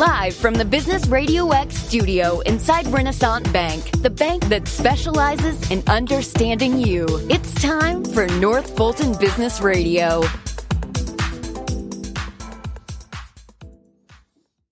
Live 0.00 0.34
from 0.34 0.54
the 0.54 0.64
Business 0.64 1.06
Radio 1.08 1.50
X 1.50 1.76
studio 1.76 2.40
inside 2.40 2.86
Renasant 2.86 3.52
Bank, 3.52 3.84
the 4.00 4.08
bank 4.08 4.48
that 4.48 4.66
specializes 4.66 5.70
in 5.70 5.82
understanding 5.88 6.78
you. 6.78 7.06
It's 7.28 7.52
time 7.60 8.02
for 8.06 8.26
North 8.26 8.78
Fulton 8.78 9.14
Business 9.18 9.60
Radio. 9.60 10.22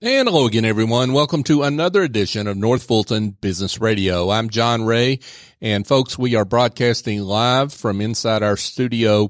And 0.00 0.26
hello 0.26 0.46
again, 0.46 0.64
everyone. 0.64 1.12
Welcome 1.12 1.42
to 1.42 1.62
another 1.62 2.00
edition 2.00 2.46
of 2.46 2.56
North 2.56 2.84
Fulton 2.84 3.32
Business 3.32 3.78
Radio. 3.82 4.30
I'm 4.30 4.48
John 4.48 4.86
Ray, 4.86 5.18
and 5.60 5.86
folks, 5.86 6.18
we 6.18 6.36
are 6.36 6.46
broadcasting 6.46 7.20
live 7.20 7.74
from 7.74 8.00
inside 8.00 8.42
our 8.42 8.56
studio 8.56 9.28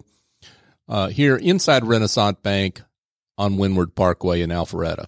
uh, 0.89 1.09
here 1.09 1.35
inside 1.35 1.83
Renasant 1.83 2.41
Bank 2.45 2.83
on 3.37 3.57
Windward 3.57 3.97
Parkway 3.97 4.43
in 4.43 4.51
Alpharetta. 4.51 5.07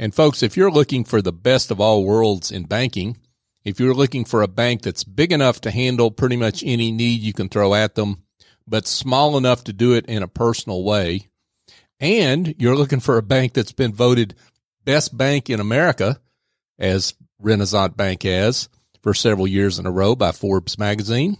And 0.00 0.14
folks, 0.14 0.42
if 0.42 0.56
you're 0.56 0.70
looking 0.70 1.04
for 1.04 1.20
the 1.20 1.30
best 1.30 1.70
of 1.70 1.78
all 1.78 2.04
worlds 2.04 2.50
in 2.50 2.64
banking, 2.64 3.18
if 3.64 3.78
you're 3.78 3.92
looking 3.92 4.24
for 4.24 4.40
a 4.40 4.48
bank 4.48 4.80
that's 4.80 5.04
big 5.04 5.30
enough 5.30 5.60
to 5.60 5.70
handle 5.70 6.10
pretty 6.10 6.38
much 6.38 6.64
any 6.64 6.90
need 6.90 7.20
you 7.20 7.34
can 7.34 7.50
throw 7.50 7.74
at 7.74 7.96
them, 7.96 8.24
but 8.66 8.86
small 8.86 9.36
enough 9.36 9.62
to 9.64 9.74
do 9.74 9.92
it 9.92 10.06
in 10.06 10.22
a 10.22 10.26
personal 10.26 10.82
way, 10.84 11.28
and 12.00 12.54
you're 12.58 12.76
looking 12.76 13.00
for 13.00 13.18
a 13.18 13.22
bank 13.22 13.52
that's 13.52 13.72
been 13.72 13.92
voted 13.92 14.34
best 14.86 15.14
bank 15.14 15.50
in 15.50 15.60
America, 15.60 16.18
as 16.78 17.12
Renasant 17.42 17.94
Bank 17.94 18.22
has 18.22 18.70
for 19.02 19.12
several 19.12 19.46
years 19.46 19.78
in 19.78 19.84
a 19.84 19.90
row 19.90 20.14
by 20.14 20.32
Forbes 20.32 20.78
magazine, 20.78 21.36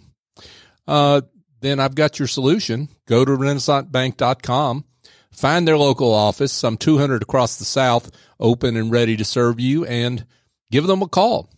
uh, 0.86 1.22
then 1.60 1.80
I've 1.80 1.94
got 1.94 2.18
your 2.18 2.28
solution. 2.28 2.90
Go 3.06 3.24
to 3.24 3.32
renasantbank.com, 3.32 4.84
find 5.32 5.66
their 5.66 5.78
local 5.78 6.12
office, 6.12 6.52
some 6.52 6.76
200 6.76 7.22
across 7.22 7.56
the 7.56 7.64
South, 7.64 8.10
open 8.38 8.76
and 8.76 8.90
ready 8.90 9.16
to 9.16 9.24
serve 9.24 9.60
you, 9.60 9.84
and 9.84 10.24
give 10.70 10.86
them 10.86 11.02
a 11.02 11.08
call. 11.08 11.50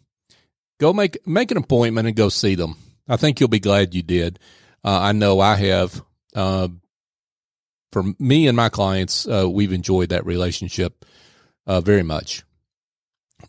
Go 0.81 0.93
make, 0.93 1.27
make 1.27 1.51
an 1.51 1.57
appointment 1.57 2.07
and 2.07 2.17
go 2.17 2.29
see 2.29 2.55
them. 2.55 2.77
I 3.09 3.17
think 3.17 3.41
you'll 3.41 3.49
be 3.49 3.61
glad 3.61 3.95
you 3.95 4.03
did. 4.03 4.39
Uh, 4.85 4.99
I 4.99 5.13
know 5.13 5.41
I 5.41 5.57
have. 5.57 6.03
Uh, 6.35 6.69
for 7.93 8.05
me 8.19 8.49
and 8.49 8.57
my 8.57 8.71
clients, 8.71 9.29
uh, 9.29 9.49
we've 9.49 9.73
enjoyed 9.73 10.09
that 10.09 10.25
relationship 10.25 11.05
uh, 11.67 11.81
very 11.81 12.03
much. 12.03 12.43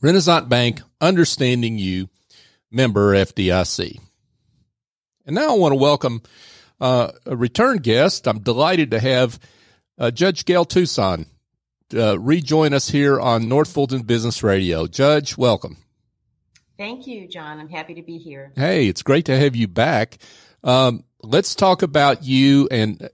Renasant 0.02 0.50
Bank, 0.50 0.82
understanding 1.00 1.78
you, 1.78 2.10
member 2.70 3.14
FDIC. 3.14 4.00
And 5.26 5.36
now 5.36 5.56
I 5.56 5.58
want 5.58 5.72
to 5.72 5.78
welcome 5.78 6.22
uh, 6.82 7.12
a 7.26 7.36
return 7.36 7.78
guest. 7.78 8.28
I'm 8.28 8.40
delighted 8.40 8.92
to 8.92 9.00
have 9.00 9.40
uh, 9.98 10.12
Judge 10.12 10.46
Gail 10.46 10.66
Tusan, 10.66 11.28
uh, 11.96 12.20
rejoin 12.20 12.74
us 12.74 12.90
here 12.90 13.20
on 13.20 13.48
North 13.48 13.72
Fulton 13.72 14.02
Business 14.04 14.44
Radio. 14.44 14.88
Judge, 14.88 15.38
welcome. 15.38 15.78
Thank 16.78 17.06
you, 17.08 17.28
John. 17.28 17.60
I'm 17.60 17.70
happy 17.70 17.94
to 17.96 18.02
be 18.02 18.18
here. 18.18 18.52
Hey, 18.56 18.88
it's 18.88 19.04
great 19.04 19.26
to 19.26 19.38
have 19.38 19.56
you 19.56 19.68
back. 19.68 20.18
Um, 20.64 21.04
let's 21.22 21.56
talk 21.56 21.82
about 21.82 22.24
you 22.24 22.68
and 22.72 23.10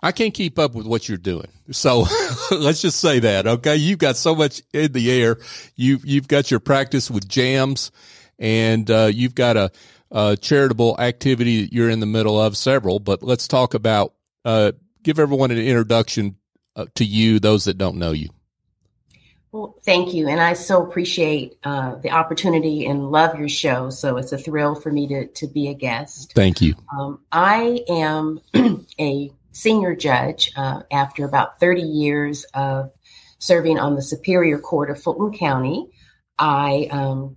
I 0.00 0.12
can't 0.12 0.32
keep 0.32 0.58
up 0.58 0.74
with 0.74 0.86
what 0.86 1.08
you're 1.08 1.18
doing. 1.18 1.48
So 1.72 2.06
let's 2.50 2.80
just 2.80 3.00
say 3.00 3.18
that. 3.20 3.46
Okay. 3.46 3.76
You've 3.76 3.98
got 3.98 4.16
so 4.16 4.34
much 4.34 4.62
in 4.72 4.92
the 4.92 5.10
air. 5.10 5.38
You, 5.76 5.98
you've 6.04 6.28
got 6.28 6.50
your 6.50 6.60
practice 6.60 7.10
with 7.10 7.28
JAMS 7.28 7.90
and, 8.38 8.90
uh, 8.90 9.10
you've 9.12 9.34
got 9.34 9.56
a, 9.56 9.70
a, 10.10 10.36
charitable 10.36 10.96
activity 10.98 11.62
that 11.62 11.72
you're 11.72 11.90
in 11.90 12.00
the 12.00 12.06
middle 12.06 12.40
of 12.40 12.56
several, 12.56 13.00
but 13.00 13.22
let's 13.22 13.46
talk 13.46 13.74
about, 13.74 14.14
uh, 14.44 14.72
give 15.02 15.18
everyone 15.18 15.50
an 15.50 15.58
introduction 15.58 16.36
uh, 16.76 16.86
to 16.94 17.04
you, 17.04 17.38
those 17.38 17.64
that 17.64 17.78
don't 17.78 17.96
know 17.96 18.12
you. 18.12 18.28
Well, 19.52 19.74
thank 19.84 20.14
you. 20.14 20.28
And 20.28 20.40
I 20.40 20.52
so 20.52 20.86
appreciate 20.86 21.56
uh, 21.64 21.96
the 21.96 22.10
opportunity 22.10 22.86
and 22.86 23.10
love 23.10 23.36
your 23.36 23.48
show. 23.48 23.90
So 23.90 24.16
it's 24.16 24.30
a 24.30 24.38
thrill 24.38 24.76
for 24.76 24.92
me 24.92 25.08
to, 25.08 25.26
to 25.26 25.48
be 25.48 25.68
a 25.68 25.74
guest. 25.74 26.32
Thank 26.34 26.60
you. 26.60 26.74
Um, 26.96 27.20
I 27.32 27.80
am 27.88 28.40
a 29.00 29.32
senior 29.50 29.96
judge 29.96 30.52
uh, 30.56 30.82
after 30.92 31.24
about 31.24 31.58
30 31.58 31.82
years 31.82 32.44
of 32.54 32.92
serving 33.38 33.78
on 33.78 33.96
the 33.96 34.02
Superior 34.02 34.58
Court 34.58 34.90
of 34.90 35.02
Fulton 35.02 35.36
County. 35.36 35.90
I 36.38 36.88
um, 36.92 37.36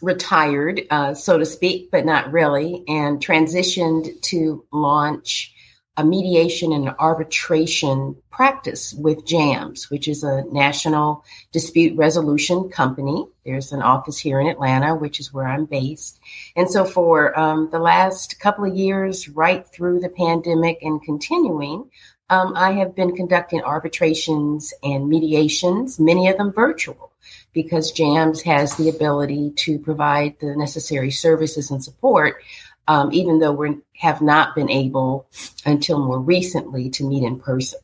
retired, 0.00 0.82
uh, 0.90 1.12
so 1.12 1.38
to 1.38 1.44
speak, 1.44 1.90
but 1.90 2.06
not 2.06 2.32
really, 2.32 2.84
and 2.88 3.20
transitioned 3.20 4.20
to 4.22 4.64
launch 4.72 5.53
a 5.96 6.04
mediation 6.04 6.72
and 6.72 6.92
arbitration 6.98 8.16
practice 8.30 8.94
with 8.94 9.24
JAMS, 9.24 9.90
which 9.90 10.08
is 10.08 10.24
a 10.24 10.42
national 10.50 11.24
dispute 11.52 11.96
resolution 11.96 12.68
company. 12.68 13.26
There's 13.44 13.70
an 13.70 13.80
office 13.80 14.18
here 14.18 14.40
in 14.40 14.48
Atlanta, 14.48 14.96
which 14.96 15.20
is 15.20 15.32
where 15.32 15.46
I'm 15.46 15.66
based. 15.66 16.18
And 16.56 16.68
so 16.68 16.84
for 16.84 17.38
um, 17.38 17.68
the 17.70 17.78
last 17.78 18.40
couple 18.40 18.64
of 18.64 18.76
years, 18.76 19.28
right 19.28 19.66
through 19.68 20.00
the 20.00 20.08
pandemic 20.08 20.82
and 20.82 21.00
continuing, 21.00 21.88
um, 22.30 22.54
I 22.56 22.72
have 22.72 22.96
been 22.96 23.14
conducting 23.14 23.62
arbitrations 23.62 24.72
and 24.82 25.08
mediations, 25.08 26.00
many 26.00 26.28
of 26.28 26.38
them 26.38 26.52
virtual, 26.52 27.12
because 27.52 27.92
JAMS 27.92 28.42
has 28.42 28.74
the 28.76 28.88
ability 28.88 29.52
to 29.56 29.78
provide 29.78 30.38
the 30.40 30.56
necessary 30.56 31.10
services 31.10 31.70
and 31.70 31.84
support 31.84 32.42
um, 32.86 33.12
even 33.12 33.38
though 33.38 33.52
we 33.52 33.78
have 33.96 34.20
not 34.20 34.54
been 34.54 34.70
able 34.70 35.26
until 35.64 35.98
more 35.98 36.18
recently 36.18 36.90
to 36.90 37.08
meet 37.08 37.22
in 37.22 37.38
person. 37.38 37.78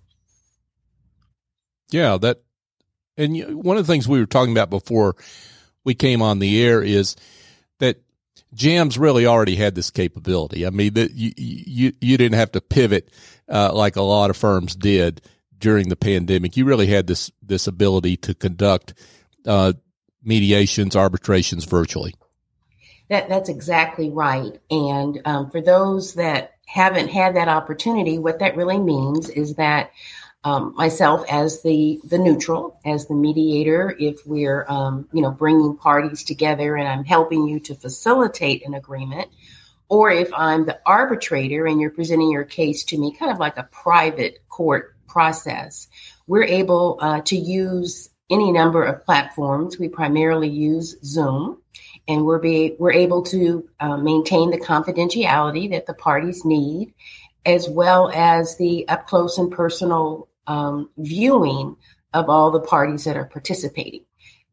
Yeah, 1.90 2.18
that, 2.18 2.42
and 3.16 3.62
one 3.62 3.76
of 3.76 3.86
the 3.86 3.92
things 3.92 4.06
we 4.06 4.20
were 4.20 4.26
talking 4.26 4.52
about 4.52 4.70
before 4.70 5.16
we 5.84 5.94
came 5.94 6.22
on 6.22 6.38
the 6.38 6.62
air 6.62 6.82
is 6.82 7.16
that 7.78 8.02
Jams 8.54 8.98
really 8.98 9.26
already 9.26 9.56
had 9.56 9.74
this 9.74 9.90
capability. 9.90 10.66
I 10.66 10.70
mean, 10.70 10.94
that 10.94 11.12
you, 11.12 11.32
you 11.36 11.92
you 12.00 12.16
didn't 12.16 12.38
have 12.38 12.52
to 12.52 12.60
pivot 12.60 13.10
uh, 13.48 13.72
like 13.72 13.96
a 13.96 14.02
lot 14.02 14.30
of 14.30 14.36
firms 14.36 14.76
did 14.76 15.20
during 15.58 15.88
the 15.88 15.96
pandemic. 15.96 16.56
You 16.56 16.64
really 16.64 16.86
had 16.86 17.06
this 17.06 17.30
this 17.42 17.66
ability 17.66 18.16
to 18.18 18.34
conduct 18.34 18.94
uh, 19.46 19.72
mediations, 20.22 20.96
arbitrations 20.96 21.64
virtually. 21.64 22.14
That 23.10 23.28
that's 23.28 23.48
exactly 23.48 24.08
right. 24.08 24.60
And 24.70 25.20
um, 25.24 25.50
for 25.50 25.60
those 25.60 26.14
that 26.14 26.54
haven't 26.66 27.08
had 27.08 27.34
that 27.34 27.48
opportunity, 27.48 28.18
what 28.20 28.38
that 28.38 28.56
really 28.56 28.78
means 28.78 29.28
is 29.28 29.56
that 29.56 29.90
um, 30.44 30.74
myself 30.76 31.24
as 31.28 31.60
the 31.62 32.00
the 32.04 32.18
neutral, 32.18 32.78
as 32.86 33.06
the 33.06 33.14
mediator, 33.14 33.94
if 33.98 34.24
we're 34.24 34.64
um, 34.68 35.08
you 35.12 35.22
know 35.22 35.32
bringing 35.32 35.76
parties 35.76 36.22
together 36.22 36.76
and 36.76 36.86
I'm 36.86 37.04
helping 37.04 37.48
you 37.48 37.58
to 37.60 37.74
facilitate 37.74 38.64
an 38.64 38.74
agreement, 38.74 39.28
or 39.88 40.12
if 40.12 40.30
I'm 40.32 40.64
the 40.64 40.78
arbitrator 40.86 41.66
and 41.66 41.80
you're 41.80 41.90
presenting 41.90 42.30
your 42.30 42.44
case 42.44 42.84
to 42.84 42.98
me, 42.98 43.12
kind 43.12 43.32
of 43.32 43.38
like 43.38 43.56
a 43.56 43.64
private 43.64 44.48
court 44.48 44.94
process, 45.08 45.88
we're 46.28 46.44
able 46.44 46.96
uh, 47.00 47.22
to 47.22 47.36
use 47.36 48.08
any 48.30 48.52
number 48.52 48.84
of 48.84 49.04
platforms. 49.04 49.80
We 49.80 49.88
primarily 49.88 50.48
use 50.48 50.94
Zoom 51.04 51.59
and 52.10 52.24
we're 52.26 52.40
be 52.40 52.74
we're 52.80 52.92
able 52.92 53.22
to 53.22 53.68
uh, 53.78 53.96
maintain 53.96 54.50
the 54.50 54.58
confidentiality 54.58 55.70
that 55.70 55.86
the 55.86 55.94
parties 55.94 56.44
need, 56.44 56.92
as 57.46 57.68
well 57.68 58.10
as 58.12 58.56
the 58.56 58.86
up 58.88 59.06
close 59.06 59.38
and 59.38 59.52
personal 59.52 60.28
um, 60.48 60.90
viewing 60.98 61.76
of 62.12 62.28
all 62.28 62.50
the 62.50 62.60
parties 62.60 63.04
that 63.04 63.16
are 63.16 63.26
participating. 63.26 64.04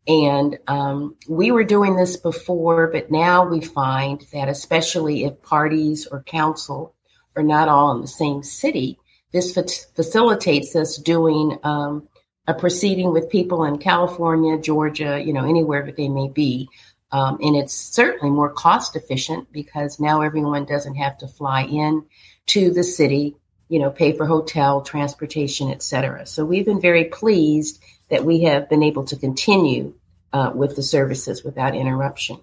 And 0.07 0.59
um, 0.67 1.15
we 1.27 1.51
were 1.51 1.63
doing 1.63 1.95
this 1.95 2.15
before, 2.15 2.87
but 2.87 3.09
now 3.09 3.43
we 3.43 3.59
find 3.59 4.23
that 4.31 4.49
especially 4.49 5.25
if 5.25 5.41
parties 5.41 6.05
or 6.05 6.21
counsel 6.21 6.93
are 7.35 7.43
not 7.43 7.67
all 7.67 7.95
in 7.95 8.01
the 8.01 8.07
same 8.07 8.43
city, 8.43 8.99
this 9.31 9.51
fa- 9.51 9.65
facilitates 9.95 10.75
us 10.75 10.97
doing 10.97 11.57
um, 11.63 12.07
a 12.45 12.53
proceeding 12.53 13.11
with 13.11 13.31
people 13.31 13.63
in 13.63 13.79
California, 13.79 14.59
Georgia, 14.59 15.19
you 15.19 15.33
know, 15.33 15.43
anywhere 15.43 15.83
that 15.87 15.97
they 15.97 16.07
may 16.07 16.29
be, 16.29 16.69
um, 17.11 17.37
and 17.41 17.55
it's 17.55 17.73
certainly 17.73 18.29
more 18.29 18.49
cost 18.49 18.95
efficient 18.95 19.51
because 19.51 19.99
now 19.99 20.21
everyone 20.21 20.65
doesn't 20.65 20.95
have 20.95 21.17
to 21.19 21.27
fly 21.27 21.63
in 21.63 22.05
to 22.47 22.71
the 22.71 22.83
city, 22.83 23.35
you 23.69 23.79
know, 23.79 23.89
pay 23.89 24.15
for 24.15 24.25
hotel, 24.25 24.81
transportation, 24.81 25.69
etc. 25.69 26.25
So 26.25 26.45
we've 26.45 26.65
been 26.65 26.81
very 26.81 27.05
pleased 27.05 27.81
that 28.09 28.25
we 28.25 28.41
have 28.43 28.69
been 28.69 28.83
able 28.83 29.05
to 29.05 29.15
continue 29.15 29.93
uh, 30.33 30.51
with 30.53 30.75
the 30.75 30.83
services 30.83 31.43
without 31.43 31.75
interruption. 31.75 32.39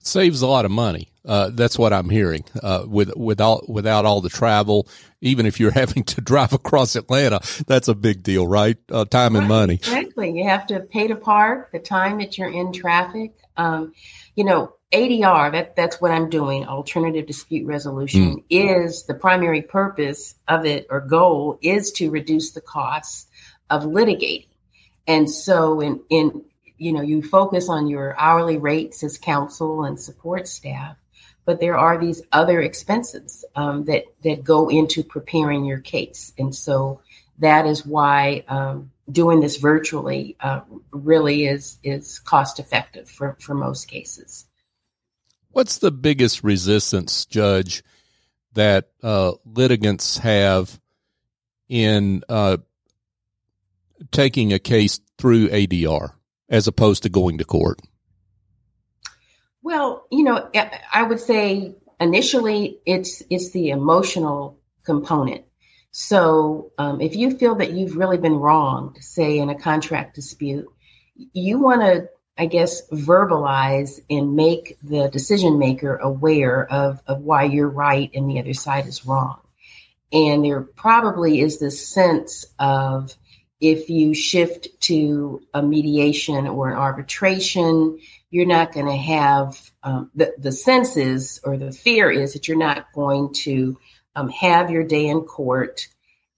Saves 0.00 0.42
a 0.42 0.46
lot 0.46 0.64
of 0.64 0.70
money. 0.70 1.08
Uh, 1.26 1.50
that's 1.52 1.78
what 1.78 1.92
I'm 1.92 2.08
hearing. 2.08 2.44
Uh, 2.62 2.84
with 2.86 3.14
without 3.16 3.68
without 3.68 4.04
all 4.04 4.20
the 4.20 4.28
travel, 4.28 4.88
even 5.20 5.46
if 5.46 5.58
you're 5.58 5.70
having 5.82 6.04
to 6.04 6.20
drive 6.20 6.52
across 6.52 6.96
Atlanta, 6.96 7.40
that's 7.66 7.88
a 7.88 7.94
big 7.94 8.22
deal, 8.22 8.46
right? 8.46 8.76
Uh, 8.90 9.04
time 9.04 9.34
right, 9.34 9.40
and 9.40 9.48
money. 9.48 9.74
Exactly. 9.74 10.38
You 10.38 10.44
have 10.48 10.66
to 10.68 10.80
pay 10.80 11.08
to 11.08 11.16
park, 11.16 11.72
the 11.72 11.78
time 11.78 12.18
that 12.18 12.38
you're 12.38 12.50
in 12.50 12.72
traffic. 12.72 13.34
Um, 13.56 13.94
you 14.34 14.44
know, 14.44 14.74
ADR. 14.92 15.52
That 15.52 15.76
that's 15.76 16.00
what 16.00 16.10
I'm 16.10 16.30
doing. 16.30 16.66
Alternative 16.66 17.26
dispute 17.26 17.66
resolution 17.66 18.36
mm. 18.36 18.44
is 18.50 19.04
the 19.04 19.14
primary 19.14 19.62
purpose 19.62 20.34
of 20.46 20.64
it 20.64 20.86
or 20.90 21.00
goal 21.00 21.58
is 21.60 21.92
to 21.92 22.10
reduce 22.10 22.52
the 22.52 22.60
costs 22.60 23.26
of 23.68 23.82
litigating. 23.84 24.46
And 25.06 25.30
so 25.30 25.80
in, 25.80 26.00
in, 26.10 26.44
you 26.76 26.92
know, 26.92 27.00
you 27.00 27.22
focus 27.22 27.68
on 27.68 27.86
your 27.86 28.18
hourly 28.18 28.58
rates 28.58 29.02
as 29.02 29.18
counsel 29.18 29.84
and 29.84 29.98
support 29.98 30.48
staff, 30.48 30.96
but 31.46 31.60
there 31.60 31.78
are 31.78 31.96
these 31.96 32.20
other 32.32 32.60
expenses 32.60 33.44
um, 33.54 33.84
that, 33.84 34.04
that 34.24 34.44
go 34.44 34.68
into 34.68 35.02
preparing 35.02 35.64
your 35.64 35.78
case. 35.78 36.32
And 36.36 36.54
so 36.54 37.00
that 37.38 37.66
is 37.66 37.86
why 37.86 38.44
um, 38.48 38.90
doing 39.10 39.40
this 39.40 39.56
virtually 39.56 40.36
uh, 40.40 40.60
really 40.90 41.46
is, 41.46 41.78
is 41.84 42.18
cost 42.18 42.58
effective 42.58 43.08
for, 43.08 43.36
for 43.40 43.54
most 43.54 43.86
cases. 43.86 44.44
What's 45.50 45.78
the 45.78 45.92
biggest 45.92 46.42
resistance, 46.42 47.24
Judge, 47.24 47.82
that 48.54 48.88
uh, 49.02 49.32
litigants 49.44 50.18
have 50.18 50.80
in 51.68 52.24
uh, 52.28 52.58
taking 54.10 54.52
a 54.52 54.58
case 54.58 55.00
through 55.16 55.48
ADR 55.48 56.10
as 56.48 56.66
opposed 56.66 57.04
to 57.04 57.08
going 57.08 57.38
to 57.38 57.44
court? 57.44 57.80
Well, 59.66 60.06
you 60.12 60.22
know, 60.22 60.48
I 60.92 61.02
would 61.02 61.18
say 61.18 61.74
initially 61.98 62.78
it's 62.86 63.20
it's 63.28 63.50
the 63.50 63.70
emotional 63.70 64.60
component. 64.84 65.44
So 65.90 66.70
um, 66.78 67.00
if 67.00 67.16
you 67.16 67.36
feel 67.36 67.56
that 67.56 67.72
you've 67.72 67.96
really 67.96 68.16
been 68.16 68.36
wronged, 68.36 68.98
say 69.02 69.38
in 69.38 69.50
a 69.50 69.58
contract 69.58 70.14
dispute, 70.14 70.68
you 71.32 71.58
want 71.58 71.80
to, 71.80 72.08
I 72.38 72.46
guess, 72.46 72.88
verbalize 72.90 73.98
and 74.08 74.36
make 74.36 74.78
the 74.84 75.08
decision 75.08 75.58
maker 75.58 75.96
aware 75.96 76.64
of, 76.72 77.02
of 77.08 77.22
why 77.22 77.42
you're 77.42 77.68
right 77.68 78.08
and 78.14 78.30
the 78.30 78.38
other 78.38 78.54
side 78.54 78.86
is 78.86 79.04
wrong. 79.04 79.40
And 80.12 80.44
there 80.44 80.60
probably 80.60 81.40
is 81.40 81.58
this 81.58 81.88
sense 81.88 82.46
of 82.60 83.16
if 83.60 83.90
you 83.90 84.14
shift 84.14 84.68
to 84.82 85.42
a 85.54 85.60
mediation 85.60 86.46
or 86.46 86.70
an 86.70 86.76
arbitration, 86.76 87.98
you're 88.30 88.46
not 88.46 88.72
going 88.72 88.86
to 88.86 88.96
have 88.96 89.58
um, 89.82 90.10
the, 90.14 90.34
the 90.38 90.52
sense 90.52 90.96
is 90.96 91.40
or 91.44 91.56
the 91.56 91.72
fear 91.72 92.10
is 92.10 92.32
that 92.32 92.48
you're 92.48 92.56
not 92.56 92.92
going 92.92 93.32
to 93.32 93.78
um, 94.14 94.28
have 94.30 94.70
your 94.70 94.84
day 94.84 95.06
in 95.06 95.20
court 95.22 95.88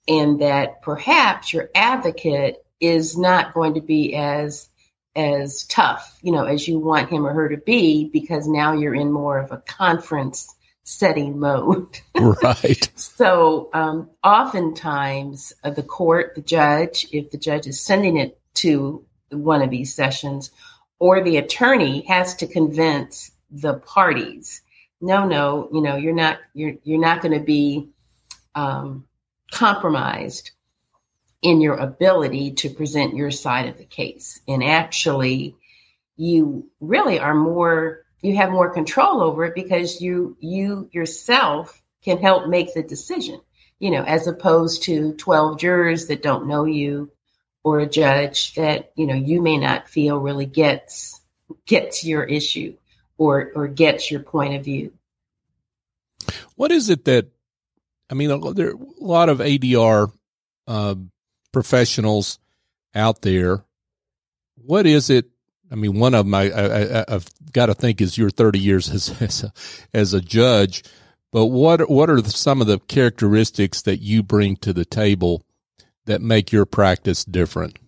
and 0.07 0.41
that 0.41 0.83
perhaps 0.83 1.53
your 1.53 1.71
advocate 1.75 2.57
is 2.81 3.17
not 3.17 3.55
going 3.55 3.75
to 3.75 3.81
be 3.81 4.15
as 4.15 4.69
as 5.17 5.65
tough 5.65 6.19
you 6.23 6.31
know 6.31 6.45
as 6.45 6.69
you 6.69 6.79
want 6.79 7.11
him 7.11 7.27
or 7.27 7.33
her 7.33 7.49
to 7.49 7.57
be 7.57 8.09
because 8.13 8.47
now 8.47 8.75
you're 8.75 8.95
in 8.95 9.11
more 9.11 9.39
of 9.39 9.51
a 9.51 9.59
conference 9.59 10.55
setting 10.89 11.39
mode. 11.39 12.01
right. 12.15 12.91
So, 12.97 13.69
um, 13.75 14.11
oftentimes, 14.25 15.53
uh, 15.63 15.71
the 15.71 15.83
court, 15.83 16.35
the 16.35 16.41
judge, 16.41 17.07
if 17.13 17.31
the 17.31 17.37
judge 17.37 17.67
is 17.67 17.81
sending 17.81 18.17
it 18.17 18.41
to 18.55 19.05
one 19.31 19.61
of 19.61 19.71
these 19.71 19.95
sessions, 19.95 20.51
or 20.99 21.23
the 21.23 21.37
attorney 21.37 22.03
has 22.07 22.37
to 22.37 22.47
convince 22.47 23.31
the 23.51 23.75
parties, 23.75 24.63
no, 25.01 25.27
no, 25.27 25.69
you 25.73 25.81
know, 25.81 25.97
you're 25.97 26.15
not, 26.15 26.39
you're, 26.55 26.75
you're 26.83 27.01
not 27.01 27.23
going 27.23 27.39
to 27.39 27.45
be 27.45 27.89
um, 28.55 29.07
compromised 29.53 30.51
in 31.41 31.61
your 31.61 31.77
ability 31.77 32.53
to 32.53 32.71
present 32.71 33.15
your 33.15 33.31
side 33.31 33.69
of 33.69 33.79
the 33.79 33.85
case. 33.85 34.41
And 34.49 34.65
actually, 34.65 35.55
you 36.19 36.69
really 36.81 37.19
are 37.19 37.35
more 37.35 38.05
you 38.21 38.37
have 38.37 38.51
more 38.51 38.75
control 38.75 39.23
over 39.23 39.45
it 39.45 39.55
because 39.55 40.01
you 40.03 40.37
you 40.41 40.91
yourself 40.93 41.81
can 42.03 42.19
help 42.19 42.49
make 42.49 42.75
the 42.75 42.83
decision 42.83 43.41
you 43.79 43.91
know 43.91 44.03
as 44.03 44.27
opposed 44.27 44.83
to 44.83 45.15
12 45.15 45.59
jurors 45.59 46.09
that 46.09 46.23
don't 46.23 46.49
know 46.49 46.65
you 46.65 47.11
or 47.69 47.81
a 47.81 47.87
judge 47.87 48.55
that 48.55 48.93
you 48.95 49.07
know 49.07 49.15
you 49.15 49.41
may 49.41 49.59
not 49.59 49.89
feel 49.89 50.19
really 50.19 50.47
gets 50.47 51.21
gets 51.67 52.05
your 52.05 52.25
issue 52.25 52.75
or 53.17 53.53
or 53.55 53.69
gets 53.69 54.11
your 54.11 54.21
point 54.21 54.55
of 54.55 54.65
view 54.65 54.93
what 56.57 56.71
is 56.71 56.91
it 56.91 57.05
that 57.05 57.29
i 58.11 58.15
mean 58.15 58.29
there 58.55 58.69
are 58.69 58.75
a 58.75 59.05
lot 59.05 59.29
of 59.29 59.39
adr 59.39 60.13
uh, 60.67 60.95
professionals 61.53 62.39
out 62.95 63.23
there 63.23 63.65
what 64.57 64.87
is 64.87 65.11
it 65.11 65.31
I 65.71 65.75
mean, 65.75 65.99
one 65.99 66.15
of 66.15 66.25
them 66.25 66.35
I, 66.35 67.05
have 67.09 67.27
got 67.53 67.67
to 67.67 67.75
think 67.75 68.01
is 68.01 68.17
your 68.17 68.31
30 68.31 68.59
years 68.59 68.91
as, 68.91 69.15
as 69.23 69.45
a, 69.45 69.53
as 69.93 70.15
a 70.15 70.21
judge. 70.21 70.85
But 71.31 71.47
what 71.47 71.91
what 71.91 72.09
are 72.09 72.23
some 72.23 72.63
of 72.63 72.67
the 72.67 72.79
characteristics 72.79 73.83
that 73.83 74.01
you 74.01 74.23
bring 74.23 74.57
to 74.57 74.73
the 74.73 74.87
table 74.87 75.45
that 76.09 76.21
make 76.21 76.53
your 76.53 76.67
practice 76.67 77.25
different? 77.25 77.79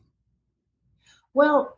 Well, 1.34 1.76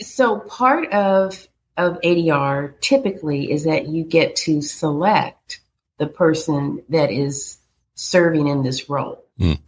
so 0.00 0.40
part 0.40 0.92
of 0.92 1.46
of 1.76 2.00
ADR 2.02 2.78
typically 2.80 3.50
is 3.50 3.64
that 3.64 3.88
you 3.88 4.04
get 4.04 4.36
to 4.36 4.60
select 4.60 5.60
the 5.98 6.06
person 6.06 6.82
that 6.90 7.10
is 7.10 7.58
serving 7.94 8.48
in 8.48 8.62
this 8.62 8.90
role. 8.90 9.24
Mm. 9.38 9.58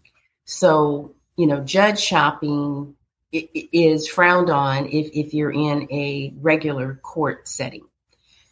So, 0.45 1.15
you 1.37 1.47
know, 1.47 1.61
judge 1.61 2.01
shopping 2.01 2.97
is 3.33 4.09
frowned 4.09 4.51
on 4.51 4.87
if, 4.87 5.11
if 5.15 5.33
you're 5.33 5.53
in 5.53 5.89
a 5.91 6.35
regular 6.39 7.01
court 7.03 7.49
setting. 7.49 7.87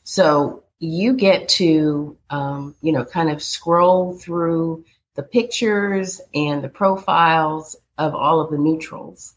So 0.04 0.64
you 0.78 1.12
get 1.12 1.50
to, 1.50 2.16
um, 2.30 2.74
you 2.80 2.92
know, 2.92 3.04
kind 3.04 3.30
of 3.30 3.42
scroll 3.42 4.16
through 4.16 4.84
the 5.20 5.26
pictures 5.26 6.20
and 6.34 6.64
the 6.64 6.68
profiles 6.68 7.76
of 7.98 8.14
all 8.14 8.40
of 8.40 8.50
the 8.50 8.58
neutrals 8.58 9.34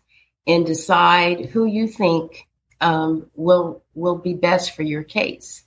and 0.48 0.66
decide 0.66 1.48
who 1.48 1.66
you 1.66 1.88
think 1.88 2.48
um, 2.80 3.30
will 3.36 3.84
will 3.94 4.18
be 4.18 4.34
best 4.34 4.76
for 4.76 4.84
your 4.84 5.04
case. 5.04 5.64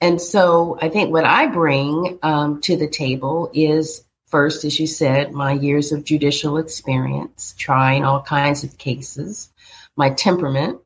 And 0.00 0.20
so 0.20 0.78
I 0.80 0.90
think 0.90 1.12
what 1.12 1.24
I 1.24 1.48
bring 1.48 2.18
um, 2.22 2.60
to 2.62 2.76
the 2.76 2.88
table 2.88 3.50
is 3.52 4.04
First, 4.28 4.66
as 4.66 4.78
you 4.78 4.86
said, 4.86 5.32
my 5.32 5.52
years 5.52 5.90
of 5.90 6.04
judicial 6.04 6.58
experience, 6.58 7.54
trying 7.56 8.04
all 8.04 8.20
kinds 8.20 8.62
of 8.62 8.76
cases, 8.76 9.50
my 9.96 10.10
temperament, 10.10 10.80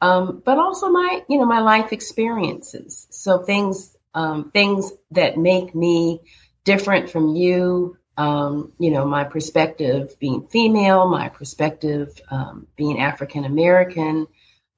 um, 0.00 0.42
but 0.42 0.58
also 0.58 0.88
my, 0.88 1.22
you 1.28 1.38
know, 1.38 1.44
my 1.44 1.60
life 1.60 1.92
experiences. 1.92 3.06
So 3.10 3.40
things, 3.40 3.94
um, 4.14 4.50
things 4.52 4.90
that 5.10 5.36
make 5.36 5.74
me 5.74 6.22
different 6.64 7.10
from 7.10 7.34
you. 7.34 7.96
Um, 8.16 8.72
you 8.78 8.90
know, 8.90 9.06
my 9.06 9.24
perspective 9.24 10.18
being 10.18 10.46
female, 10.48 11.08
my 11.08 11.28
perspective 11.28 12.20
um, 12.30 12.66
being 12.76 13.00
African 13.00 13.44
American. 13.44 14.26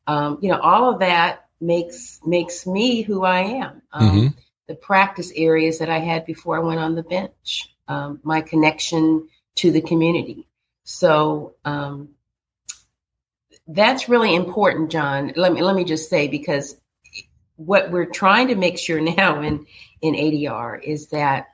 Um, 0.07 0.39
you 0.41 0.51
know, 0.51 0.61
all 0.61 0.93
of 0.93 1.01
that 1.01 1.47
makes 1.61 2.21
makes 2.25 2.67
me 2.67 3.03
who 3.03 3.25
I 3.25 3.41
am. 3.41 3.83
Um, 3.93 4.11
mm-hmm. 4.11 4.27
The 4.69 4.75
practice 4.77 5.33
areas 5.35 5.81
that 5.81 5.91
I 5.91 5.99
had 5.99 6.25
before 6.25 6.57
I 6.57 6.61
went 6.61 6.81
on 6.81 6.95
the 6.95 7.03
bench 7.03 7.75
um, 7.89 8.21
my 8.23 8.41
connection 8.41 9.29
to 9.57 9.71
the 9.71 9.81
community. 9.81 10.47
So 10.85 11.55
um, 11.65 12.11
that's 13.67 14.09
really 14.09 14.35
important, 14.35 14.91
John. 14.91 15.33
Let 15.37 15.53
me 15.53 15.63
let 15.63 15.77
me 15.77 15.85
just 15.85 16.11
say 16.11 16.29
because 16.29 16.77
what 17.57 17.91
we're 17.91 18.07
trying 18.07 18.49
to 18.49 18.57
make 18.57 18.79
sure 18.79 19.01
now 19.17 19.41
in 19.43 19.67
in 20.01 20.15
ADR 20.15 20.83
is 20.83 21.09
that 21.09 21.49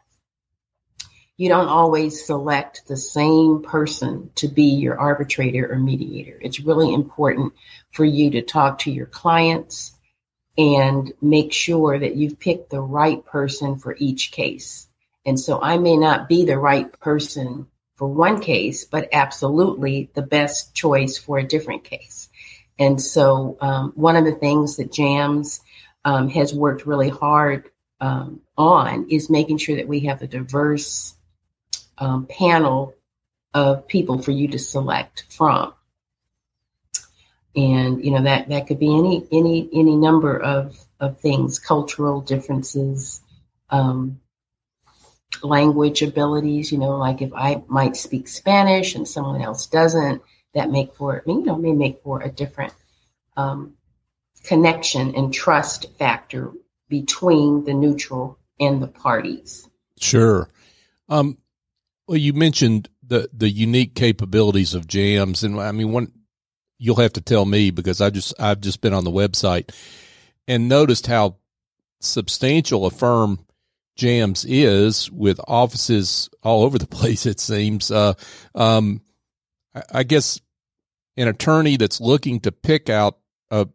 you 1.41 1.49
don't 1.49 1.69
always 1.69 2.27
select 2.27 2.87
the 2.87 2.99
same 2.99 3.63
person 3.63 4.31
to 4.35 4.47
be 4.47 4.75
your 4.75 5.01
arbitrator 5.01 5.73
or 5.73 5.79
mediator. 5.79 6.39
It's 6.39 6.61
really 6.61 6.93
important 6.93 7.55
for 7.93 8.05
you 8.05 8.33
to 8.33 8.43
talk 8.43 8.81
to 8.81 8.91
your 8.91 9.07
clients 9.07 9.97
and 10.59 11.11
make 11.23 11.55
sure 11.55 11.99
that 11.99 12.15
you've 12.15 12.39
picked 12.39 12.69
the 12.69 12.83
right 12.83 13.25
person 13.25 13.79
for 13.79 13.97
each 13.99 14.33
case. 14.33 14.87
And 15.25 15.41
so 15.41 15.59
I 15.63 15.79
may 15.79 15.97
not 15.97 16.29
be 16.29 16.45
the 16.45 16.59
right 16.59 16.93
person 17.01 17.69
for 17.97 18.07
one 18.07 18.43
case, 18.43 18.85
but 18.85 19.09
absolutely 19.11 20.11
the 20.13 20.21
best 20.21 20.75
choice 20.75 21.17
for 21.17 21.39
a 21.39 21.49
different 21.49 21.85
case. 21.85 22.29
And 22.79 23.01
so 23.01 23.57
um, 23.63 23.93
one 23.95 24.17
of 24.17 24.27
the 24.27 24.35
things 24.35 24.77
that 24.77 24.93
JAMS 24.93 25.63
um, 26.05 26.29
has 26.29 26.53
worked 26.53 26.85
really 26.85 27.09
hard 27.09 27.71
um, 27.99 28.43
on 28.59 29.09
is 29.09 29.31
making 29.31 29.57
sure 29.57 29.77
that 29.77 29.89
we 29.89 30.01
have 30.01 30.21
a 30.21 30.27
diverse 30.27 31.17
um, 32.01 32.27
panel 32.27 32.95
of 33.55 33.87
people 33.87 34.21
for 34.21 34.33
you 34.33 34.49
to 34.49 34.59
select 34.59 35.25
from. 35.29 35.73
And 37.55 38.05
you 38.05 38.13
know 38.13 38.23
that 38.23 38.49
that 38.49 38.67
could 38.69 38.79
be 38.79 38.97
any 38.97 39.27
any 39.33 39.69
any 39.73 39.97
number 39.97 40.39
of 40.39 40.79
of 41.01 41.19
things, 41.19 41.59
cultural 41.59 42.21
differences, 42.21 43.23
um, 43.71 44.21
language 45.43 46.03
abilities, 46.03 46.71
you 46.71 46.79
know, 46.79 46.97
like 46.97 47.23
if 47.23 47.33
I 47.35 47.63
might 47.69 47.97
speak 47.97 48.29
Spanish 48.29 48.95
and 48.95 49.09
someone 49.09 49.41
else 49.41 49.67
doesn't, 49.67 50.23
that 50.55 50.71
make 50.71 50.95
for, 50.95 51.23
you 51.27 51.45
know, 51.45 51.57
may 51.57 51.73
make 51.73 52.03
for 52.03 52.21
a 52.21 52.31
different 52.31 52.75
um, 53.37 53.75
connection 54.45 55.15
and 55.15 55.33
trust 55.33 55.87
factor 55.99 56.53
between 56.89 57.65
the 57.65 57.75
neutral 57.75 58.39
and 58.59 58.83
the 58.83 58.89
parties. 58.89 59.69
Sure. 59.99 60.49
Um, 61.09 61.39
well, 62.11 62.19
you 62.19 62.33
mentioned 62.33 62.89
the 63.07 63.31
the 63.33 63.49
unique 63.49 63.95
capabilities 63.95 64.75
of 64.75 64.89
JAMS, 64.89 65.45
and 65.45 65.61
I 65.61 65.71
mean 65.71 65.93
one 65.93 66.11
you'll 66.77 66.97
have 66.97 67.13
to 67.13 67.21
tell 67.21 67.45
me 67.45 67.71
because 67.71 68.01
I 68.01 68.11
just 68.11 68.35
I've 68.37 68.61
just 68.61 68.81
been 68.81 68.93
on 68.93 69.05
the 69.05 69.13
website 69.13 69.73
and 70.49 70.69
noticed 70.69 71.07
how 71.07 71.37
substantial 72.01 72.85
a 72.85 72.91
firm 72.91 73.47
Jams 73.95 74.45
is 74.45 75.09
with 75.13 75.39
offices 75.47 76.29
all 76.43 76.65
over 76.65 76.79
the 76.79 76.87
place. 76.99 77.27
It 77.27 77.39
seems. 77.39 77.93
Uh, 77.93 78.15
um, 78.57 79.03
I, 79.73 79.83
I 79.93 80.03
guess 80.03 80.41
an 81.17 81.29
attorney 81.29 81.77
that's 81.77 82.01
looking 82.01 82.41
to 82.41 82.51
pick 82.51 82.91
out 82.91 83.19
uh, 83.53 83.67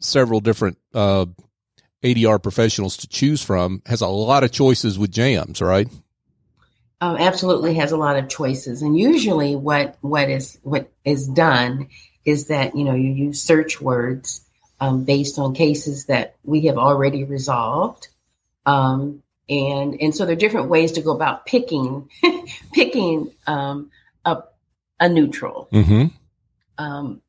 several 0.00 0.40
different 0.40 0.78
uh, 0.94 1.26
ADR 2.02 2.42
professionals 2.42 2.96
to 2.96 3.08
choose 3.08 3.42
from 3.42 3.82
has 3.84 4.00
a 4.00 4.06
lot 4.06 4.42
of 4.42 4.52
choices 4.52 4.98
with 4.98 5.10
Jams, 5.10 5.60
right? 5.60 5.86
Um, 7.04 7.18
absolutely 7.18 7.74
has 7.74 7.92
a 7.92 7.98
lot 7.98 8.16
of 8.16 8.30
choices, 8.30 8.80
and 8.80 8.98
usually 8.98 9.56
what 9.56 9.98
what 10.00 10.30
is 10.30 10.58
what 10.62 10.90
is 11.04 11.28
done 11.28 11.88
is 12.24 12.46
that 12.46 12.74
you 12.74 12.84
know 12.84 12.94
you 12.94 13.12
use 13.12 13.42
search 13.42 13.78
words 13.78 14.40
um, 14.80 15.04
based 15.04 15.38
on 15.38 15.54
cases 15.54 16.06
that 16.06 16.36
we 16.44 16.62
have 16.62 16.78
already 16.78 17.24
resolved, 17.24 18.08
um, 18.64 19.22
and 19.50 20.00
and 20.00 20.16
so 20.16 20.24
there 20.24 20.32
are 20.32 20.36
different 20.36 20.70
ways 20.70 20.92
to 20.92 21.02
go 21.02 21.10
about 21.10 21.44
picking 21.44 22.08
picking 22.72 23.32
um, 23.46 23.90
a 24.24 24.44
a 24.98 25.10
neutral. 25.10 25.68
Mm-hmm. 25.72 26.06
Um, 26.78 27.20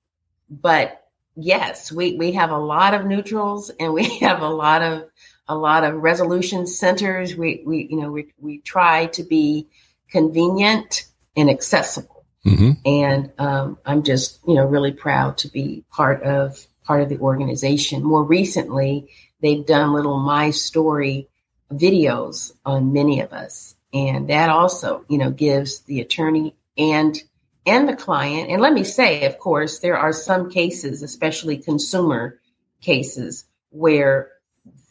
but 0.50 1.06
yes, 1.36 1.92
we 1.92 2.16
we 2.16 2.32
have 2.32 2.52
a 2.52 2.58
lot 2.58 2.94
of 2.94 3.06
neutrals, 3.06 3.72
and 3.78 3.94
we 3.94 4.20
have 4.20 4.42
a 4.42 4.48
lot 4.48 4.82
of 4.82 5.10
a 5.48 5.56
lot 5.56 5.84
of 5.84 5.96
resolution 5.96 6.68
centers. 6.68 7.36
We 7.36 7.64
we 7.66 7.88
you 7.90 8.00
know 8.00 8.12
we 8.12 8.34
we 8.40 8.60
try 8.60 9.08
to 9.08 9.24
be 9.24 9.68
convenient 10.10 11.06
and 11.36 11.50
accessible. 11.50 12.26
Mm-hmm. 12.46 12.72
And 12.86 13.32
um, 13.40 13.78
I'm 13.86 14.04
just 14.04 14.40
you 14.48 14.56
know 14.56 14.66
really 14.66 14.92
proud 14.92 15.38
to 15.40 15.48
be 15.48 15.84
part 15.92 16.24
of 16.24 16.66
part 16.84 17.02
of 17.02 17.10
the 17.10 17.20
organization. 17.20 18.04
More 18.04 18.24
recently, 18.24 19.10
they've 19.42 19.66
done 19.66 19.94
little 19.94 20.20
my 20.20 20.52
story 20.52 21.28
videos 21.72 22.52
on 22.64 22.94
many 22.94 23.22
of 23.22 23.34
us, 23.34 23.76
and 23.94 24.30
that 24.30 24.50
also 24.50 25.06
you 25.10 25.18
know 25.18 25.32
gives 25.32 25.82
the 25.82 26.02
attorney 26.02 26.56
and 26.78 27.18
and 27.66 27.90
the 27.90 27.96
client. 27.96 28.52
And 28.52 28.62
let 28.62 28.74
me 28.74 28.84
say, 28.84 29.26
of 29.26 29.40
course, 29.40 29.80
there 29.80 29.98
are 29.98 30.14
some 30.14 30.52
cases, 30.52 31.02
especially 31.02 31.58
consumer 31.58 32.40
cases, 32.82 33.46
where 33.72 34.32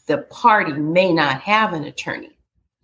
the 0.07 0.19
party 0.19 0.73
may 0.73 1.13
not 1.13 1.41
have 1.43 1.73
an 1.73 1.85
attorney. 1.85 2.37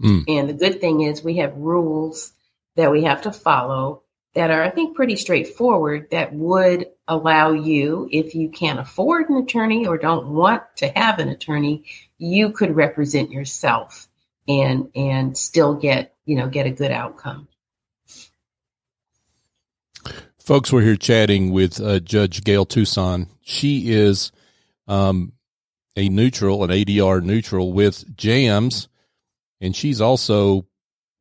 Mm. 0.02 0.24
And 0.28 0.48
the 0.48 0.54
good 0.54 0.80
thing 0.80 1.02
is 1.02 1.22
we 1.22 1.36
have 1.36 1.54
rules 1.56 2.32
that 2.76 2.90
we 2.90 3.04
have 3.04 3.22
to 3.22 3.32
follow 3.32 4.02
that 4.34 4.50
are, 4.50 4.62
I 4.62 4.70
think, 4.70 4.96
pretty 4.96 5.16
straightforward 5.16 6.08
that 6.12 6.32
would 6.32 6.86
allow 7.08 7.50
you, 7.52 8.08
if 8.12 8.34
you 8.34 8.48
can't 8.48 8.78
afford 8.78 9.28
an 9.28 9.36
attorney 9.36 9.86
or 9.86 9.98
don't 9.98 10.28
want 10.28 10.62
to 10.76 10.88
have 10.88 11.18
an 11.18 11.28
attorney, 11.28 11.84
you 12.16 12.50
could 12.50 12.74
represent 12.76 13.32
yourself 13.32 14.08
and 14.46 14.90
and 14.94 15.36
still 15.36 15.74
get, 15.74 16.14
you 16.24 16.36
know, 16.36 16.48
get 16.48 16.66
a 16.66 16.70
good 16.70 16.92
outcome. 16.92 17.48
Folks, 20.38 20.72
we're 20.72 20.82
here 20.82 20.96
chatting 20.96 21.52
with 21.52 21.80
uh, 21.80 22.00
Judge 22.00 22.42
Gail 22.42 22.66
Tusan. 22.66 23.28
She 23.42 23.90
is 23.90 24.32
um, 24.88 25.32
a 26.00 26.08
neutral, 26.08 26.64
an 26.64 26.70
ADR 26.70 27.22
neutral 27.22 27.72
with 27.72 28.16
JAMS, 28.16 28.88
and 29.60 29.76
she's 29.76 30.00
also 30.00 30.66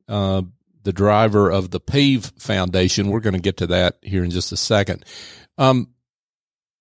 uh, 0.08 0.40
the 0.82 0.92
driver 0.92 1.50
of 1.50 1.70
the 1.70 1.80
PAVE 1.80 2.32
Foundation. 2.38 3.10
We're 3.10 3.20
going 3.20 3.34
to 3.34 3.40
get 3.40 3.58
to 3.58 3.66
that 3.68 3.98
here 4.00 4.24
in 4.24 4.30
just 4.30 4.52
a 4.52 4.56
second. 4.56 5.04
Um, 5.58 5.88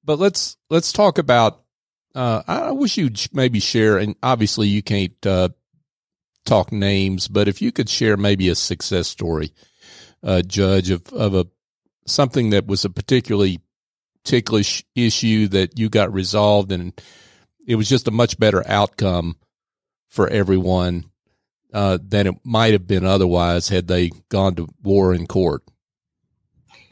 but 0.04 0.18
let's 0.18 0.56
let's 0.70 0.94
talk 0.94 1.18
about. 1.18 1.62
Uh, 2.16 2.42
I 2.48 2.72
wish 2.72 2.98
you'd 2.98 3.20
maybe 3.34 3.60
share, 3.60 3.98
and 3.98 4.16
obviously 4.24 4.68
you 4.70 4.82
can't 4.82 5.26
uh, 5.26 5.50
talk 6.46 6.72
names, 6.72 7.28
but 7.28 7.48
if 7.48 7.62
you 7.62 7.72
could 7.72 7.90
share 7.90 8.18
maybe 8.18 8.50
a 8.50 8.56
success 8.56 9.08
story, 9.08 9.52
uh, 10.24 10.42
Judge, 10.42 10.90
of 10.90 11.06
of 11.12 11.36
a 11.36 11.48
something 12.08 12.52
that 12.52 12.66
was 12.66 12.86
a 12.86 12.90
particularly 12.90 13.60
ticklish 14.24 14.86
issue 14.96 15.50
that 15.50 15.78
you 15.78 15.90
got 15.90 16.14
resolved, 16.14 16.72
and 16.72 17.00
it 17.70 17.76
was 17.76 17.88
just 17.88 18.08
a 18.08 18.12
much 18.12 18.40
better 18.40 18.68
outcome 18.68 19.38
for 20.10 20.28
everyone 20.28 21.06
uh, 21.72 22.00
than 22.02 22.26
it 22.26 22.34
might 22.44 22.74
have 22.74 22.88
been 22.88 23.06
otherwise 23.06 23.70
had 23.70 23.88
they 23.88 24.10
gone 24.30 24.56
to 24.56 24.68
war 24.82 25.14
in 25.14 25.28
court? 25.28 25.62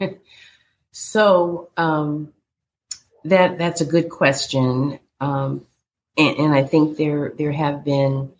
so 0.92 1.68
um, 1.76 2.32
that 3.24 3.58
that's 3.58 3.80
a 3.80 3.84
good 3.84 4.08
question, 4.08 5.00
um, 5.20 5.66
and, 6.16 6.36
and, 6.36 6.54
I 6.54 6.62
think 6.62 6.96
there 6.96 7.32
there 7.36 7.50
have 7.50 7.84
been 7.84 8.30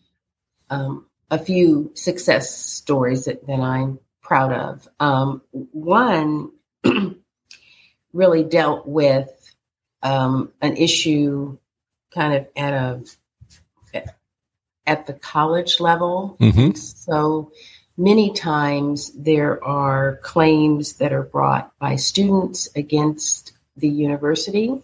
um, 0.71 1.07
a 1.33 1.41
few 1.41 1.91
success 1.95 2.55
stories 2.55 3.25
that, 3.25 3.49
that 3.49 3.59
I'm 3.59 3.99
proud 4.23 4.53
of. 4.53 4.89
Um, 5.01 5.43
one 5.51 6.53
really 8.13 8.45
dealt 8.45 8.87
with 8.87 9.29
um, 10.05 10.53
an 10.63 10.77
issue 10.77 11.59
kind 12.11 12.35
of 12.35 12.49
at 12.57 12.73
a 12.73 13.03
at 14.89 15.07
the 15.07 15.13
college 15.13 15.81
level. 15.81 16.37
Mm-hmm. 16.41 16.75
So 16.75 17.53
many 17.97 18.33
times 18.33 19.13
there 19.13 19.63
are 19.63 20.17
claims 20.23 20.95
that 20.95 21.13
are 21.13 21.23
brought 21.23 21.79
by 21.79 21.97
students 21.97 22.69
against 22.75 23.53
the 23.77 23.89
university. 23.89 24.83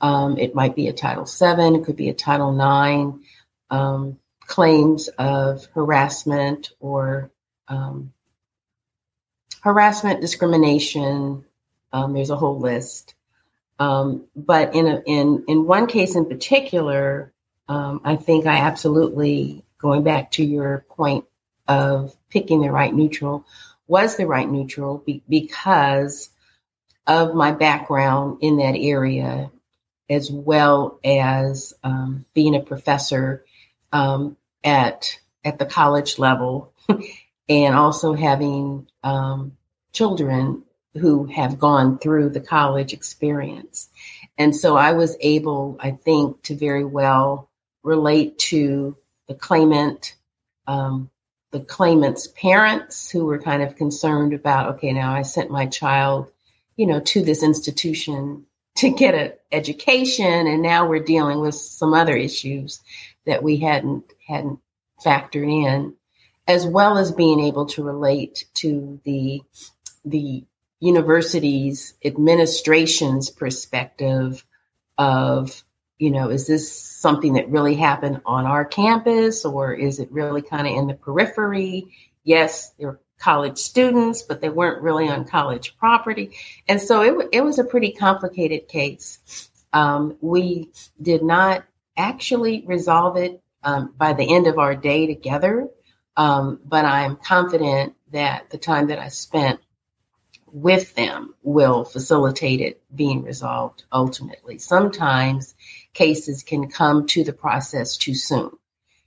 Um, 0.00 0.36
it 0.38 0.54
might 0.54 0.74
be 0.74 0.88
a 0.88 0.92
Title 0.92 1.24
VII, 1.24 1.76
it 1.76 1.84
could 1.84 1.96
be 1.96 2.08
a 2.08 2.14
Title 2.14 2.52
IX, 2.52 3.24
um, 3.70 4.18
claims 4.46 5.08
of 5.08 5.66
harassment 5.74 6.72
or 6.80 7.30
um, 7.68 8.12
harassment, 9.60 10.20
discrimination. 10.20 11.44
Um, 11.92 12.12
there's 12.12 12.30
a 12.30 12.36
whole 12.36 12.58
list. 12.58 13.14
Um, 13.78 14.26
but 14.36 14.74
in, 14.74 14.86
a, 14.86 15.02
in, 15.06 15.44
in 15.48 15.66
one 15.66 15.86
case 15.86 16.14
in 16.14 16.26
particular, 16.26 17.32
um, 17.68 18.00
I 18.04 18.16
think 18.16 18.46
I 18.46 18.58
absolutely, 18.58 19.64
going 19.78 20.02
back 20.02 20.32
to 20.32 20.44
your 20.44 20.84
point 20.90 21.24
of 21.66 22.14
picking 22.30 22.60
the 22.60 22.70
right 22.70 22.94
neutral, 22.94 23.46
was 23.86 24.16
the 24.16 24.26
right 24.26 24.48
neutral 24.48 24.98
be- 24.98 25.22
because 25.28 26.30
of 27.06 27.34
my 27.34 27.52
background 27.52 28.38
in 28.40 28.58
that 28.58 28.76
area, 28.76 29.50
as 30.08 30.30
well 30.30 30.98
as 31.04 31.74
um, 31.82 32.24
being 32.34 32.54
a 32.54 32.60
professor 32.60 33.44
um, 33.92 34.36
at 34.62 35.18
at 35.44 35.58
the 35.58 35.66
college 35.66 36.18
level, 36.18 36.72
and 37.48 37.74
also 37.74 38.14
having 38.14 38.86
um, 39.02 39.56
children 39.92 40.62
who 40.94 41.26
have 41.26 41.58
gone 41.58 41.98
through 41.98 42.30
the 42.30 42.40
college 42.40 42.92
experience. 42.92 43.88
And 44.38 44.54
so 44.54 44.76
I 44.76 44.92
was 44.92 45.16
able, 45.20 45.76
I 45.80 45.92
think, 45.92 46.42
to 46.44 46.56
very 46.56 46.84
well 46.84 47.50
relate 47.82 48.38
to 48.38 48.96
the 49.28 49.34
claimant, 49.34 50.14
um, 50.66 51.10
the 51.50 51.60
claimant's 51.60 52.28
parents 52.28 53.10
who 53.10 53.26
were 53.26 53.40
kind 53.40 53.62
of 53.62 53.76
concerned 53.76 54.32
about, 54.32 54.74
okay, 54.74 54.92
now 54.92 55.14
I 55.14 55.22
sent 55.22 55.50
my 55.50 55.66
child, 55.66 56.30
you 56.76 56.86
know, 56.86 57.00
to 57.00 57.22
this 57.22 57.42
institution 57.42 58.46
to 58.76 58.90
get 58.90 59.14
an 59.14 59.32
education, 59.52 60.46
and 60.46 60.62
now 60.62 60.88
we're 60.88 61.02
dealing 61.02 61.40
with 61.40 61.54
some 61.54 61.94
other 61.94 62.16
issues 62.16 62.80
that 63.24 63.42
we 63.42 63.58
hadn't 63.58 64.04
hadn't 64.26 64.58
factored 65.04 65.48
in, 65.48 65.94
as 66.48 66.66
well 66.66 66.98
as 66.98 67.12
being 67.12 67.38
able 67.38 67.66
to 67.66 67.84
relate 67.84 68.46
to 68.54 69.00
the 69.04 69.42
the 70.04 70.44
university's 70.80 71.94
administration's 72.04 73.30
perspective 73.30 74.44
of 74.98 75.64
you 75.98 76.10
know, 76.10 76.28
is 76.28 76.46
this 76.46 76.70
something 76.70 77.34
that 77.34 77.48
really 77.48 77.76
happened 77.76 78.20
on 78.26 78.46
our 78.46 78.64
campus 78.64 79.44
or 79.44 79.72
is 79.72 80.00
it 80.00 80.10
really 80.10 80.42
kind 80.42 80.66
of 80.66 80.74
in 80.74 80.86
the 80.86 80.94
periphery? 80.94 81.86
Yes, 82.24 82.72
they're 82.78 82.98
college 83.18 83.58
students, 83.58 84.22
but 84.22 84.40
they 84.40 84.48
weren't 84.48 84.82
really 84.82 85.08
on 85.08 85.24
college 85.24 85.76
property. 85.78 86.32
And 86.68 86.80
so 86.80 87.02
it, 87.02 87.28
it 87.32 87.40
was 87.42 87.58
a 87.58 87.64
pretty 87.64 87.92
complicated 87.92 88.68
case. 88.68 89.50
Um, 89.72 90.18
we 90.20 90.70
did 91.00 91.22
not 91.22 91.64
actually 91.96 92.64
resolve 92.66 93.16
it 93.16 93.40
um, 93.62 93.94
by 93.96 94.12
the 94.12 94.34
end 94.34 94.46
of 94.46 94.58
our 94.58 94.74
day 94.74 95.06
together, 95.06 95.68
um, 96.16 96.60
but 96.64 96.84
I'm 96.84 97.16
confident 97.16 97.94
that 98.12 98.50
the 98.50 98.58
time 98.58 98.88
that 98.88 98.98
I 98.98 99.08
spent 99.08 99.60
with 100.54 100.94
them 100.94 101.34
will 101.42 101.82
facilitate 101.84 102.60
it 102.60 102.80
being 102.94 103.24
resolved 103.24 103.82
ultimately. 103.92 104.56
Sometimes 104.58 105.54
cases 105.92 106.44
can 106.44 106.68
come 106.68 107.06
to 107.08 107.24
the 107.24 107.32
process 107.32 107.96
too 107.96 108.14
soon. 108.14 108.50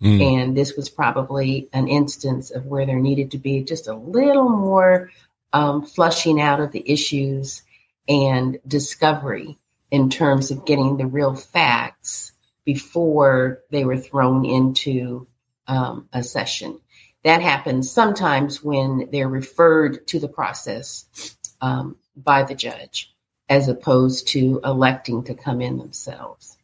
Mm. 0.01 0.21
And 0.21 0.57
this 0.57 0.75
was 0.75 0.89
probably 0.89 1.69
an 1.71 1.87
instance 1.87 2.51
of 2.51 2.65
where 2.65 2.85
there 2.85 2.99
needed 2.99 3.31
to 3.31 3.37
be 3.37 3.63
just 3.63 3.87
a 3.87 3.95
little 3.95 4.49
more 4.49 5.09
um, 5.53 5.85
flushing 5.85 6.41
out 6.41 6.59
of 6.59 6.73
the 6.73 6.83
issues 6.85 7.63
and 8.09 8.59
discovery 8.67 9.57
in 9.89 10.09
terms 10.09 10.51
of 10.51 10.65
getting 10.65 10.97
the 10.97 11.07
real 11.07 11.33
facts 11.33 12.33
before 12.65 13.61
they 13.71 13.85
were 13.85 13.97
thrown 13.97 14.43
into 14.43 15.25
um, 15.67 16.09
a 16.11 16.21
session. 16.21 16.79
That 17.27 17.41
happens 17.41 17.91
sometimes 17.91 18.63
when 18.63 19.09
they're 19.11 19.27
referred 19.27 20.07
to 20.07 20.17
the 20.17 20.29
process 20.29 21.35
um, 21.59 21.97
by 22.15 22.43
the 22.43 22.55
judge, 22.55 23.13
as 23.49 23.67
opposed 23.67 24.29
to 24.29 24.61
electing 24.63 25.25
to 25.25 25.33
come 25.33 25.59
in 25.59 25.77
themselves. 25.77 26.57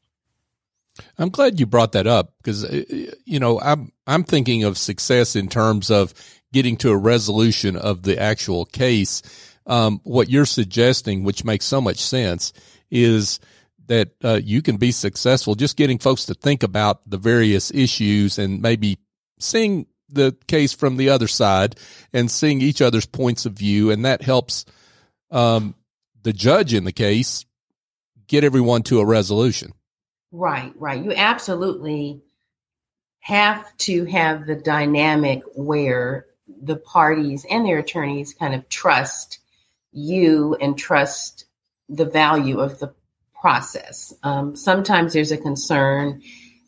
I'm 1.17 1.27
glad 1.27 1.60
you 1.60 1.65
brought 1.65 1.91
that 1.91 2.08
up 2.08 2.36
because 2.38 2.63
uh, 2.63 2.82
you 3.25 3.41
know 3.41 3.60
I'm 3.60 3.91
I'm 4.08 4.24
thinking 4.24 4.63
of 4.63 4.77
success 4.77 5.36
in 5.36 5.50
terms 5.50 5.91
of 5.91 6.13
getting 6.53 6.77
to 6.77 6.91
a 6.91 6.98
resolution 6.98 7.75
of 7.75 8.03
the 8.03 8.17
actual 8.17 8.63
case. 8.63 9.22
Um, 9.67 10.00
what 10.05 10.29
you're 10.29 10.46
suggesting, 10.46 11.25
which 11.25 11.43
makes 11.43 11.65
so 11.65 11.82
much 11.82 11.98
sense, 11.98 12.53
is 12.89 13.41
that 13.88 14.12
uh, 14.24 14.39
you 14.41 14.62
can 14.62 14.77
be 14.77 14.93
successful 14.93 15.55
just 15.55 15.75
getting 15.75 16.00
folks 16.00 16.24
to 16.27 16.34
think 16.34 16.63
about 16.63 17.01
the 17.05 17.17
various 17.17 17.70
issues 17.72 18.39
and 18.39 18.62
maybe 18.62 18.98
seeing 19.39 19.88
the 20.13 20.36
case 20.48 20.74
from 20.74 20.98
the 20.98 21.10
other 21.10 21.27
side 21.27 21.75
and 22.12 22.29
seeing 22.29 22.62
each 22.62 22.82
other's 22.82 23.05
points 23.05 23.46
of 23.46 23.53
view, 23.53 23.91
and 23.91 24.05
that 24.05 24.22
helps 24.22 24.65
um, 25.32 25.75
the 26.22 26.34
judge 26.34 26.74
in 26.74 26.84
the 26.84 26.91
case 26.91 27.46
get 28.27 28.43
everyone 28.43 28.84
to 28.84 29.00
a 29.00 29.05
resolution. 29.05 29.74
Right, 30.32 30.74
right. 30.77 31.03
You 31.03 31.13
absolutely 31.13 32.22
have 33.20 33.75
to 33.77 34.05
have 34.05 34.46
the 34.46 34.55
dynamic 34.55 35.43
where 35.55 36.25
the 36.62 36.75
parties 36.75 37.46
and 37.50 37.65
their 37.65 37.79
attorneys 37.79 38.34
kind 38.34 38.53
of 38.53 38.67
trust 38.67 39.39
you 39.91 40.55
and 40.55 40.77
trust 40.77 41.46
the 41.88 42.05
value 42.05 42.60
of 42.60 42.79
the 42.79 42.93
process. 43.39 44.13
Um, 44.24 44.55
sometimes 44.55 45.13
there's 45.13 45.32
a 45.32 45.38
concern 45.38 46.22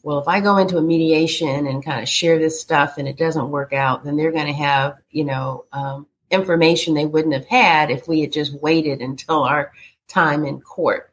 well, 0.05 0.19
if 0.19 0.27
I 0.27 0.39
go 0.39 0.57
into 0.57 0.77
a 0.77 0.83
mediation 0.83 1.65
and 1.65 1.83
kind 1.83 1.99
of 1.99 2.07
share 2.07 2.37
this 2.37 2.61
stuff 2.61 2.99
and 2.99 3.07
it 3.07 3.17
doesn't 3.17 3.49
work 3.49 3.73
out, 3.73 4.03
then 4.03 4.17
they're 4.17 4.31
going 4.31 4.45
to 4.45 4.53
have, 4.53 4.99
you 5.09 5.23
know, 5.25 5.65
um, 5.73 6.05
information 6.29 6.93
they 6.93 7.07
wouldn't 7.07 7.33
have 7.33 7.47
had 7.47 7.89
if 7.89 8.07
we 8.07 8.21
had 8.21 8.31
just 8.31 8.53
waited 8.61 9.01
until 9.01 9.41
our 9.41 9.71
time 10.07 10.45
in 10.45 10.61
court. 10.61 11.11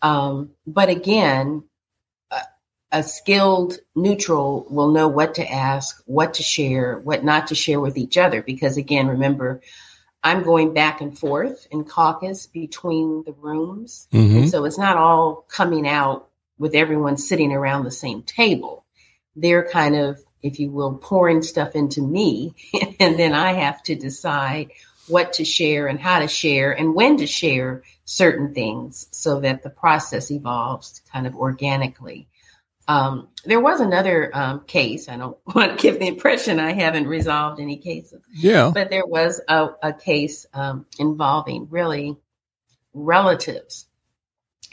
Um, 0.00 0.52
but 0.66 0.88
again, 0.88 1.64
a, 2.30 2.40
a 2.90 3.02
skilled 3.02 3.76
neutral 3.94 4.66
will 4.70 4.90
know 4.90 5.08
what 5.08 5.34
to 5.34 5.46
ask, 5.46 6.02
what 6.06 6.32
to 6.34 6.42
share, 6.42 6.98
what 6.98 7.22
not 7.22 7.48
to 7.48 7.54
share 7.54 7.78
with 7.78 7.98
each 7.98 8.16
other. 8.16 8.40
Because 8.40 8.78
again, 8.78 9.08
remember, 9.08 9.60
I'm 10.24 10.44
going 10.44 10.72
back 10.72 11.02
and 11.02 11.18
forth 11.18 11.66
in 11.70 11.84
caucus 11.84 12.46
between 12.46 13.22
the 13.22 13.32
rooms. 13.32 14.08
Mm-hmm. 14.14 14.36
And 14.38 14.50
so 14.50 14.64
it's 14.64 14.78
not 14.78 14.96
all 14.96 15.44
coming 15.50 15.86
out 15.86 16.29
with 16.60 16.74
everyone 16.74 17.16
sitting 17.16 17.52
around 17.52 17.84
the 17.84 17.90
same 17.90 18.22
table. 18.22 18.84
They're 19.34 19.66
kind 19.66 19.96
of, 19.96 20.20
if 20.42 20.60
you 20.60 20.70
will, 20.70 20.98
pouring 20.98 21.42
stuff 21.42 21.74
into 21.74 22.02
me. 22.02 22.54
and 23.00 23.18
then 23.18 23.32
I 23.32 23.54
have 23.54 23.82
to 23.84 23.94
decide 23.96 24.70
what 25.08 25.32
to 25.32 25.44
share 25.44 25.86
and 25.88 25.98
how 25.98 26.20
to 26.20 26.28
share 26.28 26.70
and 26.70 26.94
when 26.94 27.16
to 27.16 27.26
share 27.26 27.82
certain 28.04 28.52
things 28.52 29.08
so 29.10 29.40
that 29.40 29.62
the 29.62 29.70
process 29.70 30.30
evolves 30.30 31.00
kind 31.10 31.26
of 31.26 31.34
organically. 31.34 32.28
Um, 32.86 33.28
there 33.46 33.60
was 33.60 33.80
another 33.80 34.30
um, 34.34 34.64
case. 34.66 35.08
I 35.08 35.16
don't 35.16 35.38
want 35.54 35.78
to 35.78 35.82
give 35.82 35.98
the 35.98 36.08
impression 36.08 36.60
I 36.60 36.72
haven't 36.72 37.06
resolved 37.06 37.58
any 37.58 37.78
cases. 37.78 38.22
Yeah. 38.32 38.70
But 38.74 38.90
there 38.90 39.06
was 39.06 39.40
a, 39.48 39.68
a 39.82 39.92
case 39.94 40.44
um, 40.52 40.84
involving 40.98 41.68
really 41.70 42.18
relatives 42.92 43.86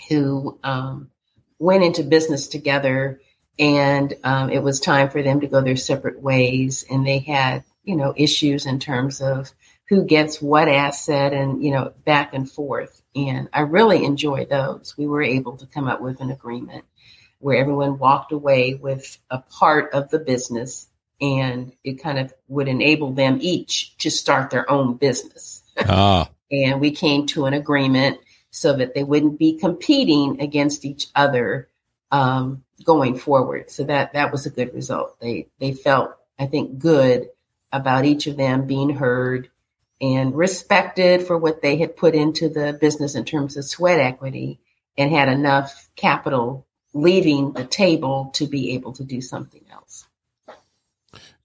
who 0.10 0.60
um, 0.64 1.12
went 1.60 1.84
into 1.84 2.04
business 2.04 2.48
together 2.48 3.20
and 3.60 4.14
um, 4.24 4.50
it 4.50 4.62
was 4.62 4.80
time 4.80 5.10
for 5.10 5.24
them 5.24 5.42
to 5.42 5.48
go 5.48 5.62
their 5.62 5.76
separate 5.76 6.22
ways. 6.22 6.86
And 6.90 7.06
they 7.06 7.20
had 7.20 7.64
you 7.84 7.96
know 7.96 8.14
issues 8.16 8.66
in 8.66 8.80
terms 8.80 9.22
of 9.22 9.52
who 9.90 10.04
gets 10.04 10.42
what 10.42 10.68
asset 10.68 11.34
and 11.34 11.64
you 11.64 11.72
know 11.72 11.94
back 12.06 12.34
and 12.34 12.50
forth. 12.50 13.02
And 13.16 13.50
i 13.54 13.62
really 13.62 14.06
enjoyed 14.06 14.50
those. 14.50 14.96
We 14.98 15.08
were 15.08 15.24
able 15.24 15.58
to 15.58 15.66
come 15.66 15.88
up 15.88 16.02
with 16.02 16.22
an 16.22 16.32
agreement 16.32 16.86
where 17.40 17.58
everyone 17.58 18.00
walked 18.00 18.32
away 18.32 18.74
with 18.76 19.18
a 19.30 19.40
part 19.40 19.94
of 19.94 20.10
the 20.10 20.20
business 20.20 20.88
and 21.20 21.74
it 21.84 22.02
kind 22.02 22.20
of 22.20 22.34
would 22.48 22.68
enable 22.68 23.14
them 23.14 23.40
each 23.42 23.98
to 23.98 24.10
start 24.10 24.50
their 24.50 24.70
own 24.70 24.98
business. 24.98 25.64
Ah. 25.78 26.30
and 26.52 26.80
we 26.80 26.92
came 26.92 27.26
to 27.28 27.46
an 27.46 27.54
agreement 27.54 28.20
so 28.58 28.74
that 28.74 28.96
they 28.96 29.04
wouldn't 29.04 29.38
be 29.38 29.60
competing 29.60 30.42
against 30.42 30.84
each 30.84 31.08
other 31.14 31.68
um, 32.12 32.64
going 32.84 33.18
forward. 33.18 33.70
So 33.70 33.84
that 33.84 34.14
that 34.14 34.32
was 34.32 34.48
a 34.48 34.50
good 34.50 34.74
result. 34.74 35.20
They 35.20 35.48
they 35.60 35.74
felt 35.74 36.16
I 36.40 36.48
think 36.48 36.80
good 36.80 37.30
about 37.72 38.06
each 38.06 38.26
of 38.26 38.36
them 38.36 38.66
being 38.66 38.90
heard 38.90 39.50
and 40.02 40.36
respected 40.36 41.22
for 41.28 41.38
what 41.38 41.62
they 41.62 41.78
had 41.78 41.96
put 41.96 42.16
into 42.16 42.50
the 42.50 42.76
business 42.80 43.14
in 43.14 43.26
terms 43.26 43.58
of 43.58 43.66
sweat 43.66 44.00
equity 44.00 44.60
and 44.98 45.12
had 45.12 45.30
enough 45.30 45.90
capital 45.96 46.66
leaving 46.94 47.52
the 47.54 47.66
table 47.66 48.32
to 48.34 48.48
be 48.48 48.72
able 48.74 48.94
to 48.94 49.04
do 49.04 49.22
something 49.22 49.62
else. 49.72 50.08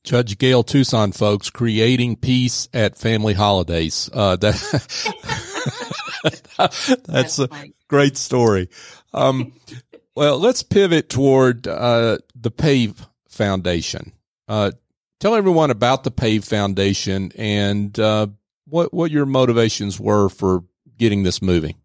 Judge 0.03 0.39
Gail 0.39 0.65
Tusan, 0.65 1.15
folks, 1.15 1.51
creating 1.51 2.17
peace 2.17 2.69
at 2.73 2.97
family 2.97 3.35
holidays. 3.35 4.09
Uh, 4.13 4.37
that 4.37 5.52
That's, 7.05 7.39
a 7.39 7.49
great 7.89 8.17
story. 8.17 8.69
Um, 9.13 9.53
well, 10.15 10.39
let's 10.39 10.63
pivot 10.63 11.09
toward 11.09 11.67
uh, 11.67 12.19
the 12.35 12.51
PAVE 12.51 13.07
Foundation. 13.29 14.13
Uh, 14.49 14.73
tell 15.21 15.35
everyone 15.35 15.71
about 15.71 16.05
the 16.05 16.11
PAVE 16.11 16.45
Foundation 16.45 17.33
and 17.37 17.99
uh, 17.99 18.27
what 18.67 18.93
what 18.93 19.11
your 19.11 19.27
motivations 19.27 19.99
were 19.99 20.29
for 20.29 20.65
getting 20.99 21.23
this 21.23 21.43
moving. 21.43 21.77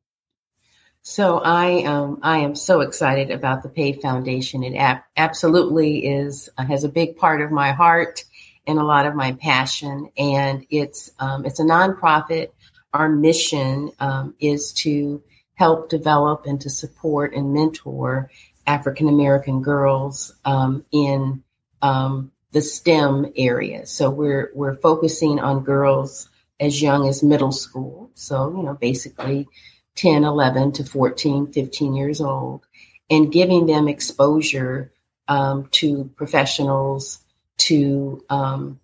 So 1.01 1.39
I 1.39 1.83
um, 1.83 2.19
I 2.21 2.39
am 2.39 2.53
so 2.53 2.81
excited 2.81 3.31
about 3.31 3.63
the 3.63 3.69
PAVE 3.69 4.01
Foundation. 4.01 4.63
It 4.63 4.75
ab- 4.75 5.03
absolutely 5.15 6.05
is 6.05 6.49
uh, 6.57 6.65
has 6.65 6.83
a 6.83 6.89
big 6.89 7.15
part 7.15 7.41
of 7.41 7.49
my 7.49 7.71
heart 7.71 8.25
and 8.67 8.77
a 8.77 8.83
lot 8.83 9.05
of 9.05 9.15
my 9.15 9.31
passion, 9.31 10.09
and 10.17 10.65
it's 10.69 11.11
um, 11.17 11.45
it's 11.45 11.61
a 11.61 11.63
nonprofit 11.63 12.49
our 12.93 13.09
mission 13.09 13.91
um, 13.99 14.35
is 14.39 14.73
to 14.73 15.21
help 15.55 15.89
develop 15.89 16.45
and 16.45 16.61
to 16.61 16.69
support 16.69 17.33
and 17.33 17.53
mentor 17.53 18.29
African 18.65 19.07
American 19.07 19.61
girls 19.61 20.33
um, 20.45 20.85
in 20.91 21.43
um, 21.81 22.31
the 22.51 22.61
STEM 22.61 23.33
area. 23.35 23.85
So 23.85 24.09
we're 24.09 24.51
we're 24.53 24.75
focusing 24.75 25.39
on 25.39 25.63
girls 25.63 26.29
as 26.59 26.81
young 26.81 27.07
as 27.07 27.23
middle 27.23 27.51
school. 27.51 28.11
So 28.13 28.55
you 28.55 28.63
know, 28.63 28.73
basically 28.73 29.47
10, 29.95 30.23
11 30.23 30.73
to 30.73 30.83
14, 30.83 31.51
15 31.51 31.95
years 31.95 32.21
old, 32.21 32.65
and 33.09 33.31
giving 33.31 33.65
them 33.65 33.87
exposure 33.87 34.91
um, 35.27 35.67
to 35.71 36.11
professionals, 36.15 37.19
to 37.57 38.23
um, 38.29 38.79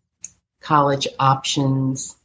college 0.59 1.07
options, 1.19 2.15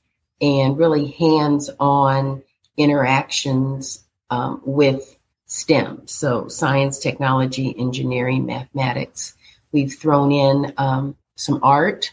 and 0.40 0.79
really 0.79 1.09
hands 1.09 1.70
on 1.81 2.42
interactions 2.77 4.05
um, 4.31 4.61
with 4.64 5.18
STEM. 5.46 6.03
So, 6.07 6.48
science, 6.48 6.98
technology, 6.98 7.74
engineering, 7.77 8.46
mathematics. 8.46 9.35
We've 9.72 9.92
thrown 9.92 10.33
in 10.33 10.72
um, 10.77 11.16
some 11.37 11.61
art 11.62 12.12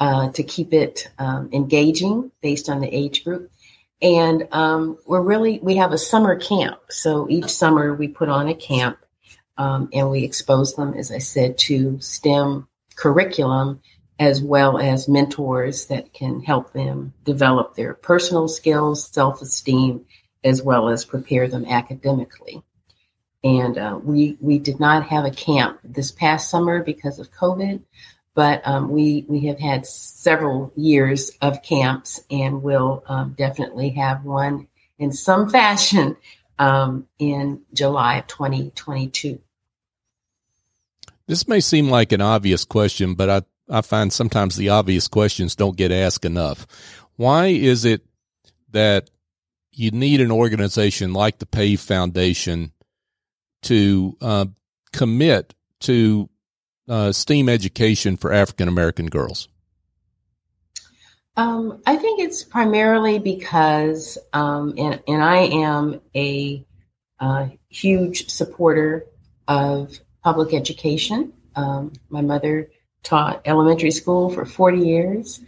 uh, 0.00 0.30
to 0.32 0.42
keep 0.42 0.72
it 0.72 1.08
um, 1.18 1.50
engaging 1.52 2.30
based 2.42 2.68
on 2.68 2.80
the 2.80 2.94
age 2.94 3.24
group. 3.24 3.50
And 4.02 4.46
um, 4.52 4.98
we're 5.06 5.22
really, 5.22 5.58
we 5.60 5.76
have 5.76 5.92
a 5.92 5.98
summer 5.98 6.36
camp. 6.38 6.78
So 6.90 7.28
each 7.30 7.48
summer 7.48 7.94
we 7.94 8.08
put 8.08 8.28
on 8.28 8.48
a 8.48 8.54
camp 8.54 8.98
um, 9.56 9.88
and 9.92 10.10
we 10.10 10.22
expose 10.22 10.74
them, 10.74 10.94
as 10.94 11.10
I 11.10 11.18
said, 11.18 11.56
to 11.58 11.98
STEM 12.00 12.68
curriculum 12.94 13.80
as 14.18 14.42
well 14.42 14.78
as 14.78 15.08
mentors 15.08 15.86
that 15.86 16.12
can 16.12 16.42
help 16.42 16.72
them 16.72 17.12
develop 17.24 17.74
their 17.74 17.94
personal 17.94 18.48
skills, 18.48 19.06
self 19.08 19.42
esteem, 19.42 20.06
as 20.42 20.62
well 20.62 20.88
as 20.88 21.04
prepare 21.04 21.48
them 21.48 21.66
academically. 21.66 22.62
And 23.44 23.78
uh, 23.78 23.98
we 24.02 24.36
we 24.40 24.58
did 24.58 24.80
not 24.80 25.08
have 25.08 25.24
a 25.24 25.30
camp 25.30 25.78
this 25.84 26.10
past 26.10 26.50
summer 26.50 26.82
because 26.82 27.18
of 27.18 27.30
COVID, 27.30 27.82
but 28.34 28.66
um, 28.66 28.88
we 28.88 29.26
we 29.28 29.46
have 29.46 29.58
had 29.58 29.86
several 29.86 30.72
years 30.76 31.32
of 31.42 31.62
camps, 31.62 32.22
and 32.30 32.62
will 32.62 33.04
um, 33.06 33.34
definitely 33.36 33.90
have 33.90 34.24
one 34.24 34.68
in 34.98 35.12
some 35.12 35.50
fashion 35.50 36.16
um, 36.58 37.06
in 37.18 37.62
July 37.74 38.18
of 38.18 38.26
2022. 38.26 39.40
This 41.26 41.48
may 41.48 41.60
seem 41.60 41.88
like 41.90 42.12
an 42.12 42.20
obvious 42.20 42.64
question, 42.64 43.14
but 43.14 43.28
I 43.28 43.42
I 43.68 43.80
find 43.80 44.12
sometimes 44.12 44.56
the 44.56 44.68
obvious 44.68 45.08
questions 45.08 45.56
don't 45.56 45.76
get 45.76 45.92
asked 45.92 46.24
enough. 46.24 46.66
Why 47.16 47.46
is 47.46 47.84
it 47.84 48.02
that 48.70 49.10
you 49.72 49.90
need 49.90 50.20
an 50.20 50.30
organization 50.30 51.12
like 51.12 51.38
the 51.38 51.46
PAVE 51.46 51.80
Foundation 51.80 52.72
to 53.62 54.16
uh, 54.20 54.46
commit 54.92 55.54
to 55.80 56.28
uh, 56.88 57.12
STEAM 57.12 57.48
education 57.48 58.16
for 58.16 58.32
African 58.32 58.68
American 58.68 59.06
girls? 59.06 59.48
Um, 61.36 61.82
I 61.86 61.96
think 61.96 62.20
it's 62.20 62.44
primarily 62.44 63.18
because, 63.18 64.16
um, 64.32 64.72
and, 64.78 65.02
and 65.06 65.22
I 65.22 65.38
am 65.38 66.00
a 66.14 66.64
uh, 67.20 67.48
huge 67.68 68.30
supporter 68.30 69.06
of 69.46 69.98
public 70.24 70.54
education. 70.54 71.34
Um, 71.54 71.92
my 72.08 72.22
mother 72.22 72.70
taught 73.06 73.42
elementary 73.44 73.90
school 73.90 74.30
for 74.30 74.44
40 74.44 74.78
years. 74.78 75.40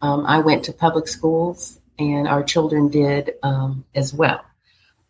Um, 0.00 0.26
I 0.26 0.40
went 0.40 0.64
to 0.64 0.72
public 0.72 1.08
schools, 1.08 1.80
and 1.98 2.28
our 2.28 2.42
children 2.42 2.88
did 2.88 3.34
um, 3.42 3.84
as 3.94 4.12
well. 4.12 4.42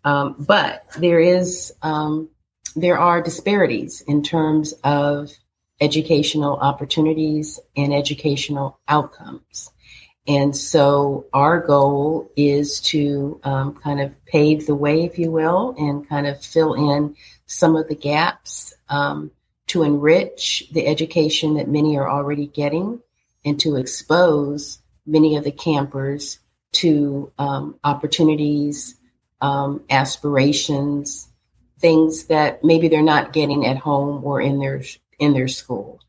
Um, 0.05 0.37
but 0.39 0.85
there 0.99 1.19
is 1.19 1.73
there 2.77 2.99
are 2.99 3.23
disparities 3.23 4.03
in 4.03 4.23
terms 4.23 4.73
of 4.85 5.33
educational 5.81 6.57
opportunities 6.57 7.59
and 7.77 7.93
educational 7.93 8.79
outcomes. 8.87 9.73
And 10.29 10.57
so 10.57 11.27
our 11.33 11.61
goal 11.61 12.31
is 12.37 12.81
to 12.93 13.41
um, 13.45 13.75
kind 13.75 14.01
of 14.01 14.25
pave 14.27 14.67
the 14.67 14.75
way, 14.75 15.05
if 15.05 15.19
you 15.19 15.31
will, 15.31 15.75
and 15.79 16.09
kind 16.09 16.27
of 16.27 16.43
fill 16.43 16.75
in 16.75 17.17
some 17.47 17.77
of 17.77 17.89
the 17.89 17.95
gaps 17.95 18.75
um, 18.89 19.31
to 19.69 19.83
enrich 19.83 20.65
the 20.73 20.87
education 20.87 21.55
that 21.55 21.69
many 21.69 21.97
are 21.97 22.09
already 22.09 22.47
getting 22.47 23.01
and 23.45 23.59
to 23.61 23.77
expose 23.77 24.79
many 25.07 25.37
of 25.37 25.45
the 25.45 25.53
campers 25.53 26.39
to 26.73 27.33
um, 27.39 27.79
opportunities, 27.85 28.97
um, 29.41 29.83
aspirations, 29.91 31.29
things 31.79 32.25
that 32.25 32.65
maybe 32.65 32.89
they're 32.89 33.03
not 33.03 33.33
getting 33.33 33.67
at 33.67 33.77
home 33.77 34.25
or 34.25 34.41
in 34.41 34.59
their 34.59 34.83
in 35.19 35.33
their 35.33 35.49
school. 35.49 36.01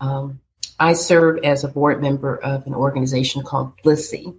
Um, 0.00 0.40
I 0.78 0.94
serve 0.94 1.44
as 1.44 1.64
a 1.64 1.68
board 1.68 2.02
member 2.02 2.36
of 2.36 2.66
an 2.66 2.74
organization 2.74 3.42
called 3.42 3.72
GLISI. 3.84 4.34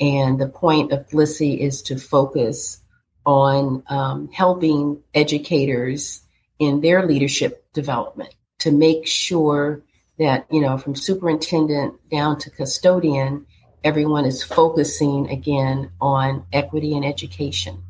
And 0.00 0.38
the 0.38 0.48
point 0.48 0.92
of 0.92 1.08
GLISI 1.08 1.60
is 1.60 1.82
to 1.82 1.98
focus 1.98 2.80
on 3.24 3.82
um, 3.88 4.30
helping 4.32 5.02
educators 5.14 6.22
in 6.58 6.80
their 6.80 7.06
leadership 7.06 7.70
development 7.72 8.34
to 8.58 8.72
make 8.72 9.06
sure 9.06 9.82
that, 10.18 10.46
you 10.50 10.60
know, 10.60 10.78
from 10.78 10.94
superintendent 10.94 11.94
down 12.10 12.38
to 12.38 12.50
custodian, 12.50 13.46
everyone 13.84 14.24
is 14.24 14.42
focusing 14.42 15.28
again 15.30 15.90
on 16.00 16.44
equity 16.52 16.96
and 16.96 17.04
education. 17.04 17.82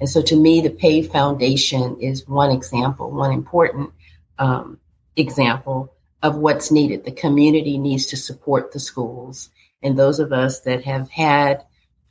And 0.00 0.08
so 0.08 0.22
to 0.22 0.36
me, 0.36 0.60
the 0.60 0.70
PAVE 0.70 1.10
Foundation 1.12 1.98
is 2.00 2.26
one 2.26 2.50
example, 2.50 3.10
one 3.10 3.32
important 3.32 3.92
um, 4.38 4.78
example 5.16 5.94
of 6.22 6.36
what's 6.36 6.72
needed. 6.72 7.04
The 7.04 7.12
community 7.12 7.78
needs 7.78 8.06
to 8.06 8.16
support 8.16 8.72
the 8.72 8.80
schools. 8.80 9.50
And 9.82 9.98
those 9.98 10.18
of 10.18 10.32
us 10.32 10.60
that 10.60 10.84
have 10.84 11.10
had 11.10 11.64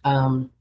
um, 0.04 0.52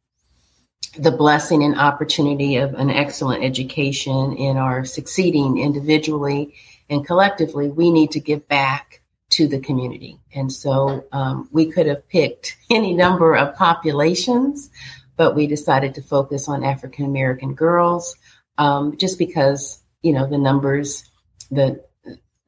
the 0.98 1.10
blessing 1.10 1.62
and 1.64 1.78
opportunity 1.78 2.56
of 2.56 2.74
an 2.74 2.90
excellent 2.90 3.44
education 3.44 4.36
and 4.38 4.58
are 4.58 4.84
succeeding 4.84 5.58
individually 5.58 6.54
and 6.92 7.06
collectively, 7.06 7.70
we 7.70 7.90
need 7.90 8.10
to 8.10 8.20
give 8.20 8.46
back 8.48 9.00
to 9.30 9.48
the 9.48 9.58
community. 9.58 10.20
And 10.34 10.52
so 10.52 11.06
um, 11.10 11.48
we 11.50 11.72
could 11.72 11.86
have 11.86 12.06
picked 12.08 12.56
any 12.70 12.92
number 12.92 13.34
of 13.34 13.56
populations, 13.56 14.68
but 15.16 15.34
we 15.34 15.46
decided 15.46 15.94
to 15.94 16.02
focus 16.02 16.48
on 16.48 16.64
African 16.64 17.06
American 17.06 17.54
girls 17.54 18.14
um, 18.58 18.98
just 18.98 19.18
because, 19.18 19.82
you 20.02 20.12
know, 20.12 20.28
the 20.28 20.36
numbers, 20.36 21.10
that 21.50 21.88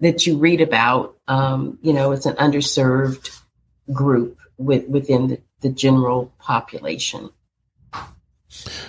that 0.00 0.26
you 0.26 0.36
read 0.36 0.60
about, 0.60 1.16
um, 1.28 1.78
you 1.80 1.94
know, 1.94 2.12
it's 2.12 2.26
an 2.26 2.34
underserved 2.36 3.40
group 3.92 4.38
with, 4.58 4.86
within 4.88 5.28
the, 5.28 5.40
the 5.60 5.70
general 5.70 6.34
population. 6.38 7.30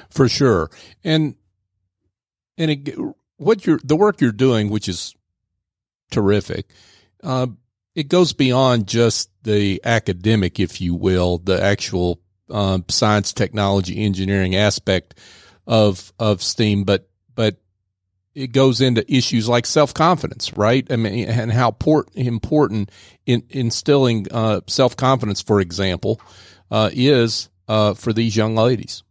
For 0.10 0.30
sure, 0.30 0.69
and 1.04 1.36
and 2.58 2.71
it, 2.71 2.95
what 3.38 3.65
you're 3.65 3.80
the 3.84 3.95
work 3.95 4.21
you're 4.21 4.32
doing, 4.32 4.69
which 4.69 4.88
is 4.88 5.15
terrific, 6.12 6.69
uh, 7.23 7.47
it 7.95 8.10
goes 8.10 8.34
beyond 8.34 8.88
just 8.88 9.30
the 9.43 9.82
academic, 9.84 10.60
if 10.60 10.82
you 10.82 10.95
will, 10.95 11.38
the 11.38 11.62
actual 11.62 12.19
uh, 12.49 12.80
science, 12.89 13.34
technology, 13.34 14.04
engineering 14.04 14.56
aspect 14.56 15.15
of 15.67 16.13
of 16.19 16.43
STEAM, 16.43 16.84
but 16.84 17.10
but 17.34 17.58
it 18.36 18.51
goes 18.51 18.82
into 18.82 19.12
issues 19.12 19.47
like 19.47 19.65
self 19.65 19.93
confidence, 19.93 20.56
right? 20.58 20.86
I 20.91 20.97
mean, 20.97 21.28
and 21.28 21.51
how 21.51 21.71
port, 21.71 22.10
important 22.13 22.91
in 23.25 23.43
instilling 23.49 24.28
uh, 24.32 24.62
self 24.67 24.95
confidence, 24.95 25.41
for 25.41 25.62
example, 25.62 26.19
uh, 26.69 26.89
is 26.93 27.49
uh, 27.67 27.93
for 27.93 28.13
these 28.13 28.36
young 28.36 28.56
ladies. 28.56 29.04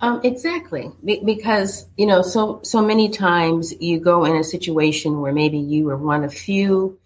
Um, 0.00 0.20
exactly, 0.22 0.92
Be- 1.04 1.22
because 1.24 1.86
you 1.96 2.06
know, 2.06 2.22
so 2.22 2.60
so 2.62 2.80
many 2.80 3.08
times 3.08 3.74
you 3.80 3.98
go 3.98 4.24
in 4.24 4.36
a 4.36 4.44
situation 4.44 5.20
where 5.20 5.32
maybe 5.32 5.58
you 5.58 5.88
are 5.90 5.96
one 5.96 6.22
of 6.24 6.32
few, 6.32 6.98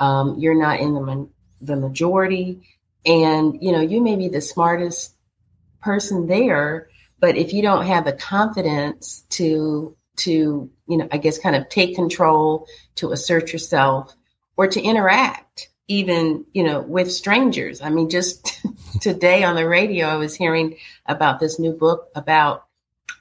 um, 0.00 0.38
you're 0.38 0.58
not 0.60 0.80
in 0.80 0.94
the 0.94 1.28
the 1.60 1.76
majority, 1.76 2.62
and 3.06 3.62
you 3.62 3.72
know, 3.72 3.80
you 3.80 4.00
may 4.00 4.16
be 4.16 4.28
the 4.28 4.40
smartest 4.40 5.14
person 5.80 6.26
there, 6.26 6.88
but 7.20 7.36
if 7.36 7.52
you 7.52 7.62
don't 7.62 7.86
have 7.86 8.04
the 8.04 8.12
confidence 8.12 9.24
to 9.30 9.96
to, 10.16 10.70
you 10.86 10.96
know, 10.98 11.08
I 11.12 11.18
guess 11.18 11.38
kind 11.38 11.56
of 11.56 11.68
take 11.68 11.94
control, 11.94 12.66
to 12.96 13.12
assert 13.12 13.52
yourself, 13.52 14.14
or 14.56 14.66
to 14.66 14.82
interact 14.82 15.69
even, 15.90 16.44
you 16.52 16.62
know, 16.62 16.80
with 16.80 17.10
strangers. 17.10 17.82
I 17.82 17.90
mean, 17.90 18.08
just 18.08 18.62
today 19.00 19.42
on 19.42 19.56
the 19.56 19.66
radio, 19.66 20.06
I 20.06 20.16
was 20.16 20.36
hearing 20.36 20.76
about 21.06 21.40
this 21.40 21.58
new 21.58 21.72
book 21.72 22.08
about, 22.14 22.66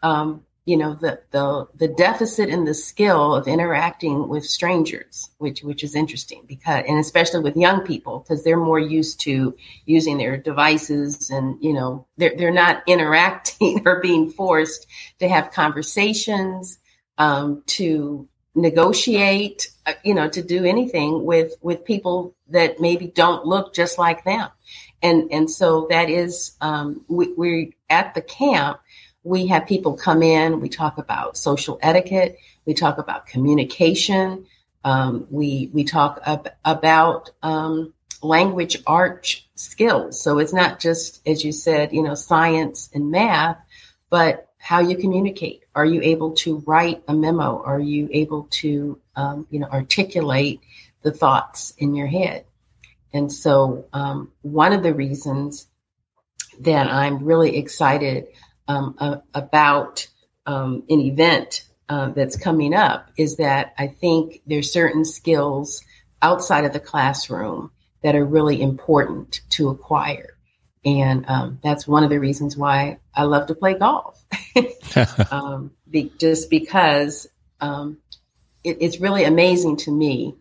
um, 0.03 0.45
you 0.65 0.77
know, 0.77 0.93
the, 0.93 1.19
the, 1.31 1.67
the 1.73 1.87
deficit 1.87 2.47
in 2.47 2.65
the 2.65 2.75
skill 2.75 3.33
of 3.33 3.47
interacting 3.47 4.29
with 4.29 4.45
strangers, 4.45 5.31
which, 5.39 5.63
which 5.63 5.83
is 5.83 5.95
interesting 5.95 6.43
because, 6.47 6.85
and 6.87 6.99
especially 6.99 7.39
with 7.39 7.57
young 7.57 7.81
people, 7.81 8.19
because 8.19 8.43
they're 8.43 8.55
more 8.55 8.77
used 8.77 9.19
to 9.21 9.57
using 9.87 10.19
their 10.19 10.37
devices 10.37 11.31
and, 11.31 11.57
you 11.63 11.73
know, 11.73 12.05
they're, 12.17 12.35
they're 12.37 12.51
not 12.51 12.83
interacting 12.87 13.81
or 13.87 13.99
being 13.99 14.29
forced 14.29 14.85
to 15.17 15.27
have 15.27 15.51
conversations 15.51 16.77
um, 17.17 17.63
to 17.65 18.29
negotiate, 18.61 19.69
uh, 19.85 19.93
you 20.03 20.13
know, 20.13 20.29
to 20.29 20.41
do 20.41 20.65
anything 20.65 21.25
with 21.25 21.53
with 21.61 21.85
people 21.85 22.35
that 22.49 22.79
maybe 22.79 23.07
don't 23.07 23.45
look 23.45 23.73
just 23.73 23.97
like 23.97 24.23
them, 24.23 24.49
and 25.01 25.31
and 25.31 25.49
so 25.49 25.87
that 25.89 26.09
is 26.09 26.55
um, 26.61 27.05
we, 27.07 27.33
we're 27.33 27.69
at 27.89 28.13
the 28.13 28.21
camp. 28.21 28.79
We 29.23 29.47
have 29.47 29.67
people 29.67 29.93
come 29.93 30.23
in. 30.23 30.61
We 30.61 30.69
talk 30.69 30.97
about 30.97 31.37
social 31.37 31.79
etiquette. 31.81 32.37
We 32.65 32.73
talk 32.73 32.97
about 32.97 33.25
communication. 33.25 34.45
Um, 34.83 35.27
we 35.29 35.69
we 35.73 35.83
talk 35.83 36.21
ab- 36.25 36.53
about 36.63 37.31
um, 37.43 37.93
language 38.21 38.81
arts 38.87 39.41
skills. 39.55 40.21
So 40.21 40.39
it's 40.39 40.53
not 40.53 40.79
just 40.79 41.27
as 41.27 41.43
you 41.43 41.51
said, 41.51 41.93
you 41.93 42.01
know, 42.01 42.15
science 42.15 42.89
and 42.93 43.11
math, 43.11 43.57
but 44.09 44.49
how 44.57 44.79
you 44.79 44.97
communicate. 44.97 45.63
Are 45.79 45.85
you 45.85 46.01
able 46.01 46.31
to 46.43 46.57
write 46.67 47.03
a 47.07 47.13
memo? 47.13 47.63
Are 47.63 47.79
you 47.79 48.09
able 48.11 48.49
to, 48.59 48.99
um, 49.15 49.47
you 49.49 49.61
know, 49.61 49.67
articulate 49.67 50.59
the 51.03 51.11
thoughts 51.13 51.73
in 51.77 51.95
your 51.95 52.07
head? 52.07 52.43
And 53.13 53.31
so, 53.31 53.85
um, 53.93 54.33
one 54.41 54.73
of 54.73 54.83
the 54.83 54.93
reasons 54.93 55.67
that 56.59 56.87
I'm 56.87 57.23
really 57.23 57.55
excited 57.55 58.27
um, 58.67 58.95
uh, 58.97 59.19
about 59.33 60.05
um, 60.45 60.83
an 60.89 60.99
event 60.99 61.65
uh, 61.87 62.09
that's 62.09 62.35
coming 62.35 62.73
up 62.73 63.09
is 63.15 63.37
that 63.37 63.73
I 63.77 63.87
think 63.87 64.41
there's 64.45 64.73
certain 64.73 65.05
skills 65.05 65.81
outside 66.21 66.65
of 66.65 66.73
the 66.73 66.81
classroom 66.81 67.71
that 68.03 68.17
are 68.17 68.25
really 68.25 68.61
important 68.61 69.39
to 69.51 69.69
acquire. 69.69 70.35
And 70.97 71.25
um, 71.27 71.59
that's 71.63 71.87
one 71.87 72.03
of 72.03 72.09
the 72.09 72.19
reasons 72.19 72.57
why 72.57 72.99
I 73.13 73.23
love 73.23 73.47
to 73.47 73.55
play 73.55 73.75
golf. 73.75 74.23
um, 75.31 75.71
be, 75.89 76.11
just 76.17 76.49
because 76.49 77.27
um, 77.61 77.97
it, 78.63 78.77
it's 78.81 78.99
really 78.99 79.23
amazing 79.23 79.77
to 79.77 79.91
me 79.91 80.35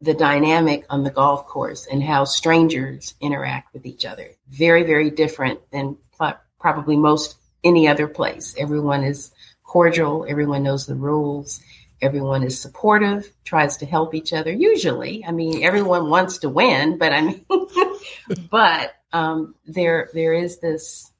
the 0.00 0.14
dynamic 0.14 0.84
on 0.90 1.02
the 1.02 1.10
golf 1.10 1.46
course 1.46 1.86
and 1.90 2.02
how 2.02 2.24
strangers 2.24 3.14
interact 3.20 3.72
with 3.72 3.84
each 3.84 4.04
other. 4.04 4.30
Very, 4.48 4.84
very 4.84 5.10
different 5.10 5.60
than 5.72 5.96
pl- 6.16 6.38
probably 6.60 6.96
most 6.96 7.36
any 7.64 7.88
other 7.88 8.06
place. 8.06 8.54
Everyone 8.56 9.02
is 9.02 9.32
cordial, 9.64 10.24
everyone 10.28 10.62
knows 10.62 10.86
the 10.86 10.94
rules, 10.94 11.60
everyone 12.00 12.44
is 12.44 12.60
supportive, 12.60 13.30
tries 13.44 13.78
to 13.78 13.86
help 13.86 14.14
each 14.14 14.32
other. 14.32 14.52
Usually, 14.52 15.24
I 15.24 15.32
mean, 15.32 15.64
everyone 15.64 16.08
wants 16.08 16.38
to 16.38 16.48
win, 16.48 16.96
but 16.96 17.12
I 17.12 17.20
mean, 17.22 17.44
but 18.50 18.94
um, 19.12 19.54
there 19.66 20.10
there 20.12 20.32
is 20.32 20.58
this, 20.58 21.10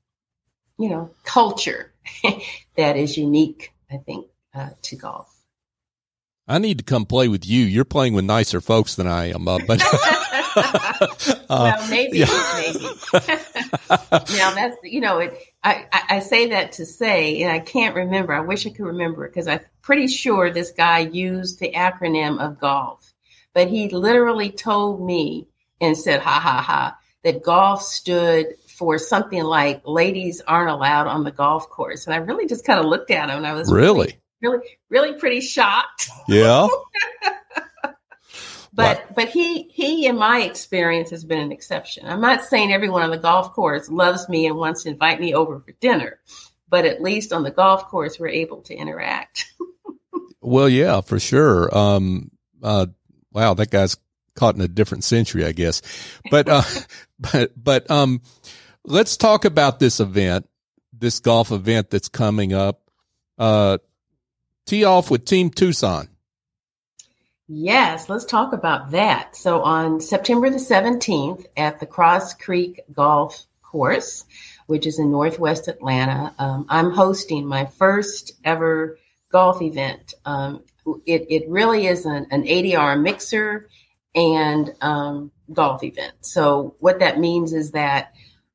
you 0.79 0.88
know, 0.88 1.11
culture 1.24 1.92
that 2.77 2.96
is 2.96 3.16
unique. 3.16 3.72
I 3.90 3.96
think 3.96 4.27
uh, 4.55 4.70
to 4.83 4.96
golf. 4.96 5.35
I 6.46 6.59
need 6.59 6.79
to 6.79 6.85
come 6.85 7.05
play 7.05 7.29
with 7.29 7.46
you. 7.46 7.64
You're 7.64 7.85
playing 7.85 8.14
with 8.14 8.24
nicer 8.24 8.62
folks 8.62 8.94
than 8.94 9.07
I 9.07 9.33
am, 9.33 9.46
uh, 9.48 9.59
but 9.66 9.81
well, 11.51 11.90
maybe, 11.90 12.24
maybe. 12.55 12.88
now 14.38 14.55
that's 14.55 14.77
you 14.83 15.01
know, 15.01 15.18
it, 15.18 15.38
I, 15.62 15.85
I 15.92 16.18
say 16.20 16.48
that 16.48 16.72
to 16.72 16.87
say, 16.87 17.42
and 17.42 17.53
I 17.53 17.59
can't 17.59 17.94
remember. 17.94 18.33
I 18.33 18.40
wish 18.40 18.66
I 18.66 18.70
could 18.70 18.87
remember 18.87 19.29
because 19.29 19.46
I'm 19.46 19.61
pretty 19.83 20.07
sure 20.07 20.51
this 20.51 20.70
guy 20.70 21.01
used 21.01 21.61
the 21.61 21.72
acronym 21.72 22.40
of 22.40 22.59
golf, 22.59 23.12
but 23.53 23.68
he 23.68 23.90
literally 23.90 24.51
told 24.51 25.05
me 25.05 25.48
and 25.81 25.96
said, 25.96 26.20
"Ha 26.20 26.40
ha 26.40 26.62
ha," 26.62 26.98
that 27.24 27.42
golf 27.42 27.83
stood 27.83 28.54
for 28.76 28.98
something 28.98 29.42
like 29.42 29.83
"ladies 29.85 30.40
aren't 30.46 30.70
allowed 30.70 31.07
on 31.07 31.24
the 31.24 31.33
golf 31.33 31.68
course," 31.68 32.07
and 32.07 32.14
I 32.14 32.18
really 32.18 32.46
just 32.46 32.64
kind 32.64 32.78
of 32.78 32.87
looked 32.87 33.11
at 33.11 33.28
him 33.28 33.38
and 33.38 33.46
I 33.46 33.54
was 33.54 33.72
really 33.72 34.18
really, 34.40 34.78
really 34.88 35.18
pretty 35.18 35.40
shocked. 35.40 36.09
Yeah. 36.26 36.68
but 38.72 39.14
but 39.14 39.28
he 39.28 39.64
he 39.64 40.07
in 40.07 40.16
my 40.16 40.40
experience 40.40 41.11
has 41.11 41.24
been 41.24 41.40
an 41.40 41.52
exception. 41.52 42.07
I'm 42.07 42.20
not 42.20 42.44
saying 42.44 42.72
everyone 42.72 43.02
on 43.02 43.11
the 43.11 43.18
golf 43.18 43.52
course 43.52 43.88
loves 43.88 44.28
me 44.28 44.46
and 44.46 44.57
wants 44.57 44.85
to 44.85 44.90
invite 44.90 45.20
me 45.20 45.35
over 45.35 45.61
for 45.61 45.72
dinner, 45.81 46.20
but 46.68 46.85
at 46.85 47.02
least 47.02 47.33
on 47.33 47.42
the 47.42 47.50
golf 47.50 47.87
course 47.87 48.18
we're 48.18 48.28
able 48.28 48.62
to 48.62 48.74
interact. 48.74 49.46
well, 50.40 50.68
yeah, 50.68 51.00
for 51.00 51.18
sure. 51.18 51.76
Um, 51.76 52.31
uh, 52.62 52.87
wow, 53.33 53.54
that 53.54 53.70
guy's 53.70 53.96
caught 54.38 54.55
in 54.55 54.61
a 54.61 54.68
different 54.68 55.05
century, 55.05 55.44
I 55.44 55.53
guess. 55.53 55.83
But 56.31 56.48
uh, 56.48 56.62
but 57.18 57.53
but 57.62 57.90
um, 57.90 58.22
let's 58.85 59.16
talk 59.16 59.44
about 59.44 59.81
this 59.81 60.01
event, 60.01 60.48
this 60.92 61.20
golf 61.20 61.51
event 61.51 61.90
that's 61.90 62.09
coming 62.09 62.53
up. 62.53 62.81
Uh, 63.37 63.79
tee 64.66 64.85
off 64.85 65.11
with 65.11 65.24
Team 65.24 65.51
Tusan. 65.51 66.09
Yes, 67.51 68.11
let's 68.11 68.27
talk 68.27 68.53
about 68.53 68.90
that. 68.90 69.35
So 69.35 69.62
on 69.62 70.01
September 70.01 70.51
the 70.51 70.57
17th 70.57 71.46
at 71.57 71.81
the 71.81 71.87
Cross 71.87 72.35
Creek 72.35 72.81
Golf 72.92 73.46
Course, 73.62 74.27
which 74.66 74.87
is 74.87 74.98
in 74.98 75.11
Northwest 75.11 75.66
Atlanta, 75.66 76.35
um, 76.38 76.66
I'm 76.68 76.90
hosting 76.90 77.46
my 77.46 77.64
first 77.64 78.33
ever 78.44 78.98
golf 79.31 79.62
event. 79.62 80.12
Um, 80.27 80.62
it, 81.07 81.27
it 81.31 81.48
really 81.48 81.87
is 81.87 82.05
an, 82.05 82.27
an 82.31 82.44
ADR 82.44 83.01
mixer 83.01 83.68
and 84.14 84.75
um, 84.81 85.31
golf 85.53 85.83
event. 85.83 86.14
So 86.21 86.77
what 86.81 87.01
that 87.01 87.18
means 87.18 87.53
is 87.53 87.73
that 87.73 88.14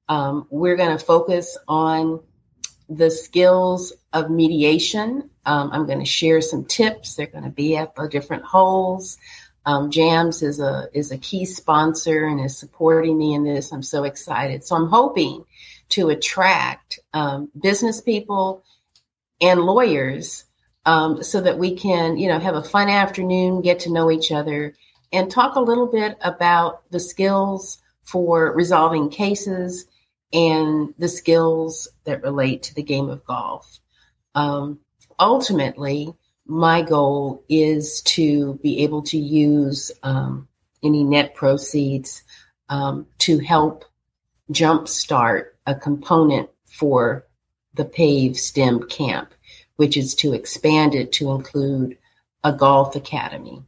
um, 0.10 0.48
we're 0.50 0.76
going 0.76 0.98
to 0.98 1.04
focus 1.04 1.58
on 1.68 2.22
the 2.90 3.10
skills 3.10 3.94
of 4.12 4.30
mediation. 4.30 5.30
Um, 5.46 5.72
I'm 5.72 5.86
going 5.86 6.00
to 6.00 6.06
share 6.06 6.42
some 6.42 6.66
tips. 6.66 7.16
They're 7.16 7.28
going 7.28 7.46
to 7.46 7.50
be 7.50 7.76
at 7.78 7.96
the 7.96 8.08
different 8.08 8.44
holes. 8.44 9.18
Um, 9.66 9.92
Jams 9.92 10.42
is 10.42 10.60
a 10.60 10.90
is 10.94 11.12
a 11.12 11.18
key 11.18 11.46
sponsor 11.46 12.26
and 12.26 12.40
is 12.42 12.58
supporting 12.58 13.18
me 13.18 13.34
in 13.34 13.46
this. 13.46 13.72
I'm 13.72 13.84
so 13.84 14.04
excited. 14.04 14.66
So 14.66 14.76
I'm 14.76 14.88
hoping 14.88 15.46
to 15.90 16.10
attract 16.10 17.00
um, 17.14 17.50
business 17.60 18.02
people 18.02 18.64
and 19.40 19.62
lawyers 19.62 20.46
um, 20.86 21.24
so 21.24 21.40
that 21.42 21.58
we 21.58 21.76
can, 21.76 22.18
you 22.18 22.28
know, 22.28 22.40
have 22.40 22.56
a 22.56 22.64
fun 22.64 22.90
afternoon, 22.90 23.62
get 23.62 23.80
to 23.82 23.92
know 23.92 24.12
each 24.12 24.32
other, 24.32 24.76
and 25.14 25.30
talk 25.30 25.56
a 25.56 25.62
little 25.62 25.88
bit 25.88 26.18
about 26.22 26.90
the 26.90 27.00
skills 27.00 27.78
for 28.04 28.52
resolving 28.52 29.10
cases 29.10 29.86
and 30.34 30.94
the 30.98 31.08
skills 31.08 31.88
that 32.06 32.24
relate 32.24 32.64
to 32.64 32.74
the 32.74 32.84
game 32.84 33.10
of 33.10 33.24
golf. 33.24 33.80
Um, 34.34 34.80
ultimately, 35.20 36.14
my 36.46 36.82
goal 36.82 37.46
is 37.48 38.02
to 38.02 38.56
be 38.64 38.80
able 38.84 39.04
to 39.04 39.18
use 39.18 39.92
um, 40.02 40.48
any 40.84 41.04
net 41.04 41.36
proceeds 41.36 42.24
um, 42.68 43.06
to 43.20 43.38
help 43.38 43.86
jumpstart 44.52 45.46
a 45.66 45.76
component 45.76 46.50
for 46.66 47.26
the 47.76 47.86
PAVE 47.86 48.38
STEM 48.38 48.88
camp, 48.90 49.34
which 49.76 49.96
is 49.96 50.16
to 50.16 50.34
expand 50.34 50.96
it 50.96 51.12
to 51.14 51.32
include 51.32 51.98
a 52.44 52.52
golf 52.52 52.96
academy. 52.96 53.64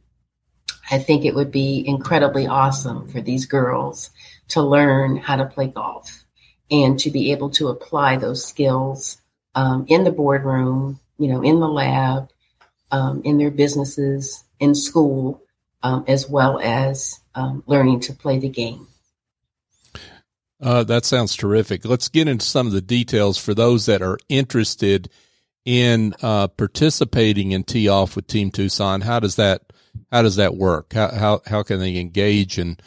I 0.90 0.98
think 0.98 1.24
it 1.24 1.34
would 1.34 1.50
be 1.50 1.84
incredibly 1.86 2.46
awesome 2.46 3.08
for 3.08 3.20
these 3.20 3.46
girls 3.46 4.10
to 4.48 4.62
learn 4.62 5.16
how 5.16 5.36
to 5.36 5.46
play 5.46 5.66
golf 5.66 6.24
and 6.70 6.98
to 7.00 7.10
be 7.10 7.32
able 7.32 7.50
to 7.50 7.68
apply 7.68 8.16
those 8.16 8.44
skills 8.44 9.20
um, 9.54 9.86
in 9.88 10.04
the 10.04 10.12
boardroom, 10.12 11.00
you 11.18 11.28
know, 11.28 11.42
in 11.42 11.60
the 11.60 11.68
lab, 11.68 12.30
um, 12.90 13.22
in 13.24 13.38
their 13.38 13.50
businesses, 13.50 14.44
in 14.60 14.74
school, 14.74 15.42
um, 15.82 16.04
as 16.06 16.28
well 16.28 16.60
as 16.60 17.20
um, 17.34 17.62
learning 17.66 18.00
to 18.00 18.12
play 18.12 18.38
the 18.38 18.48
game. 18.48 18.86
Uh, 20.60 20.84
that 20.84 21.04
sounds 21.04 21.36
terrific. 21.36 21.84
Let's 21.84 22.08
get 22.08 22.28
into 22.28 22.44
some 22.44 22.66
of 22.66 22.72
the 22.72 22.80
details 22.80 23.38
for 23.38 23.54
those 23.54 23.86
that 23.86 24.02
are 24.02 24.18
interested 24.28 25.10
in 25.64 26.14
uh, 26.22 26.48
participating 26.48 27.52
in 27.52 27.64
Tee 27.64 27.88
Off 27.88 28.16
with 28.16 28.26
Team 28.26 28.50
Tusan. 28.50 29.02
How 29.02 29.20
does 29.20 29.36
that 29.36 29.72
how 30.10 30.22
does 30.22 30.36
that 30.36 30.56
work? 30.56 30.92
How 30.92 31.10
how 31.10 31.42
how 31.46 31.62
can 31.62 31.80
they 31.80 31.98
engage 31.98 32.58
and 32.58 32.80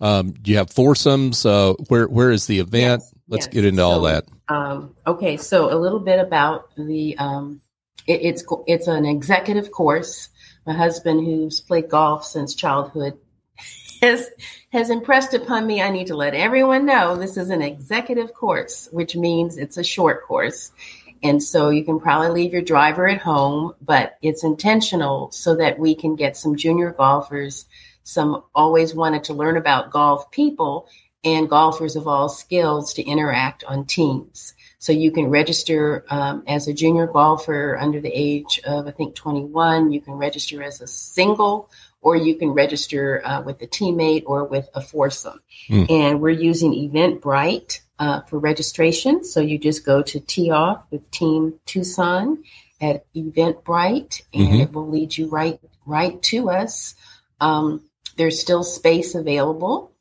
um, 0.00 0.32
do 0.32 0.50
you 0.50 0.58
have 0.58 0.70
foursomes? 0.70 1.46
Uh, 1.46 1.74
where 1.88 2.06
where 2.06 2.30
is 2.30 2.46
the 2.46 2.58
event? 2.58 3.02
Yes. 3.02 3.14
Let's 3.28 3.46
yes. 3.46 3.54
get 3.54 3.64
into 3.64 3.80
so, 3.80 3.88
all 3.88 4.00
that. 4.02 4.24
Um, 4.48 4.94
okay, 5.06 5.36
so 5.36 5.72
a 5.72 5.78
little 5.78 5.98
bit 5.98 6.20
about 6.20 6.74
the 6.76 7.16
um, 7.18 7.60
it, 8.06 8.20
it's 8.22 8.44
it's 8.66 8.88
an 8.88 9.06
executive 9.06 9.70
course. 9.70 10.28
My 10.66 10.74
husband, 10.74 11.24
who's 11.24 11.60
played 11.60 11.88
golf 11.88 12.24
since 12.24 12.54
childhood, 12.54 13.18
has 14.02 14.28
has 14.72 14.90
impressed 14.90 15.34
upon 15.34 15.66
me. 15.66 15.80
I 15.80 15.90
need 15.90 16.08
to 16.08 16.16
let 16.16 16.34
everyone 16.34 16.86
know 16.86 17.16
this 17.16 17.36
is 17.36 17.50
an 17.50 17.62
executive 17.62 18.34
course, 18.34 18.88
which 18.92 19.16
means 19.16 19.56
it's 19.56 19.78
a 19.78 19.84
short 19.84 20.24
course. 20.24 20.72
And 21.22 21.42
so 21.42 21.70
you 21.70 21.84
can 21.84 21.98
probably 21.98 22.28
leave 22.28 22.52
your 22.52 22.62
driver 22.62 23.08
at 23.08 23.20
home, 23.20 23.74
but 23.80 24.16
it's 24.22 24.44
intentional 24.44 25.30
so 25.32 25.56
that 25.56 25.78
we 25.78 25.94
can 25.94 26.16
get 26.16 26.36
some 26.36 26.56
junior 26.56 26.92
golfers, 26.92 27.66
some 28.02 28.42
always 28.54 28.94
wanted 28.94 29.24
to 29.24 29.34
learn 29.34 29.56
about 29.56 29.90
golf 29.90 30.30
people, 30.30 30.88
and 31.24 31.48
golfers 31.48 31.96
of 31.96 32.06
all 32.06 32.28
skills 32.28 32.94
to 32.94 33.02
interact 33.02 33.64
on 33.64 33.84
teams. 33.84 34.54
So 34.78 34.92
you 34.92 35.10
can 35.10 35.28
register 35.28 36.04
um, 36.08 36.44
as 36.46 36.68
a 36.68 36.72
junior 36.72 37.08
golfer 37.08 37.76
under 37.76 38.00
the 38.00 38.12
age 38.12 38.60
of, 38.64 38.86
I 38.86 38.92
think, 38.92 39.16
21. 39.16 39.90
You 39.90 40.00
can 40.00 40.14
register 40.14 40.62
as 40.62 40.80
a 40.80 40.86
single, 40.86 41.70
or 42.00 42.14
you 42.14 42.36
can 42.36 42.50
register 42.50 43.26
uh, 43.26 43.42
with 43.42 43.60
a 43.62 43.66
teammate 43.66 44.22
or 44.26 44.44
with 44.44 44.68
a 44.74 44.80
foursome. 44.80 45.40
Mm. 45.68 45.90
And 45.90 46.20
we're 46.20 46.30
using 46.30 46.72
Eventbrite 46.72 47.80
uh, 47.98 48.20
for 48.22 48.38
registration. 48.38 49.24
So 49.24 49.40
you 49.40 49.58
just 49.58 49.84
go 49.84 50.02
to 50.02 50.20
Tee 50.20 50.50
Off 50.50 50.84
with 50.90 51.10
Team 51.10 51.54
Tusan 51.66 52.38
at 52.80 53.04
Eventbrite, 53.14 54.22
and 54.34 54.48
mm-hmm. 54.48 54.60
it 54.60 54.72
will 54.72 54.88
lead 54.88 55.16
you 55.16 55.28
right 55.28 55.58
right 55.86 56.20
to 56.22 56.50
us. 56.50 56.94
Um, 57.40 57.82
there's 58.16 58.40
still 58.40 58.64
space 58.64 59.14
available. 59.14 59.92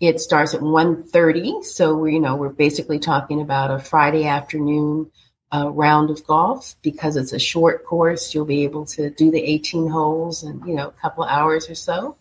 It 0.00 0.20
starts 0.20 0.54
at 0.54 0.60
1.30. 0.60 1.64
So 1.64 1.96
we're, 1.96 2.08
you 2.08 2.20
know, 2.20 2.36
we're 2.36 2.48
basically 2.48 2.98
talking 2.98 3.40
about 3.40 3.70
a 3.70 3.78
Friday 3.78 4.26
afternoon 4.26 5.10
uh, 5.54 5.70
round 5.70 6.10
of 6.10 6.26
golf 6.26 6.74
because 6.82 7.16
it's 7.16 7.32
a 7.32 7.38
short 7.38 7.84
course. 7.84 8.34
You'll 8.34 8.44
be 8.44 8.64
able 8.64 8.86
to 8.86 9.10
do 9.10 9.30
the 9.30 9.42
18 9.42 9.88
holes 9.88 10.42
in, 10.42 10.60
you 10.66 10.74
know, 10.74 10.88
a 10.88 10.92
couple 10.92 11.24
hours 11.24 11.70
or 11.70 11.74
so. 11.74 12.16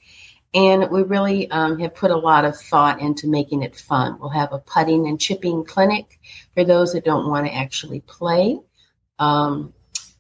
And 0.53 0.91
we 0.91 1.01
really 1.01 1.49
um, 1.49 1.79
have 1.79 1.95
put 1.95 2.11
a 2.11 2.15
lot 2.15 2.45
of 2.45 2.55
thought 2.55 3.01
into 3.01 3.27
making 3.27 3.63
it 3.63 3.75
fun. 3.75 4.19
We'll 4.19 4.29
have 4.29 4.53
a 4.53 4.59
putting 4.59 5.07
and 5.07 5.19
chipping 5.19 5.65
clinic 5.65 6.19
for 6.53 6.63
those 6.63 6.93
that 6.93 7.05
don't 7.05 7.27
want 7.27 7.47
to 7.47 7.53
actually 7.53 8.01
play. 8.01 8.59
Um, 9.17 9.73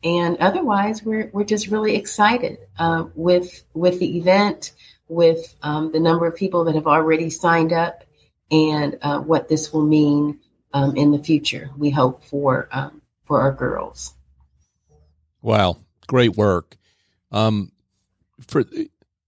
and 0.03 0.37
otherwise, 0.39 1.03
we're, 1.03 1.29
we're 1.31 1.43
just 1.43 1.67
really 1.67 1.95
excited 1.95 2.57
uh, 2.77 3.05
with 3.15 3.63
with 3.73 3.99
the 3.99 4.17
event 4.17 4.73
with 5.07 5.55
um, 5.61 5.91
the 5.91 5.99
number 5.99 6.25
of 6.25 6.35
people 6.35 6.65
that 6.65 6.75
have 6.75 6.87
already 6.87 7.29
signed 7.29 7.73
up 7.73 8.03
and 8.51 8.97
uh, 9.01 9.19
what 9.19 9.47
this 9.47 9.71
will 9.71 9.85
mean 9.85 10.39
um, 10.73 10.95
in 10.95 11.11
the 11.11 11.19
future. 11.19 11.69
We 11.77 11.89
hope 11.89 12.23
for 12.25 12.67
um, 12.71 13.01
for 13.25 13.41
our 13.41 13.51
girls. 13.51 14.13
Wow, 15.41 15.77
great 16.07 16.35
work! 16.35 16.77
Um, 17.31 17.71
for 18.47 18.63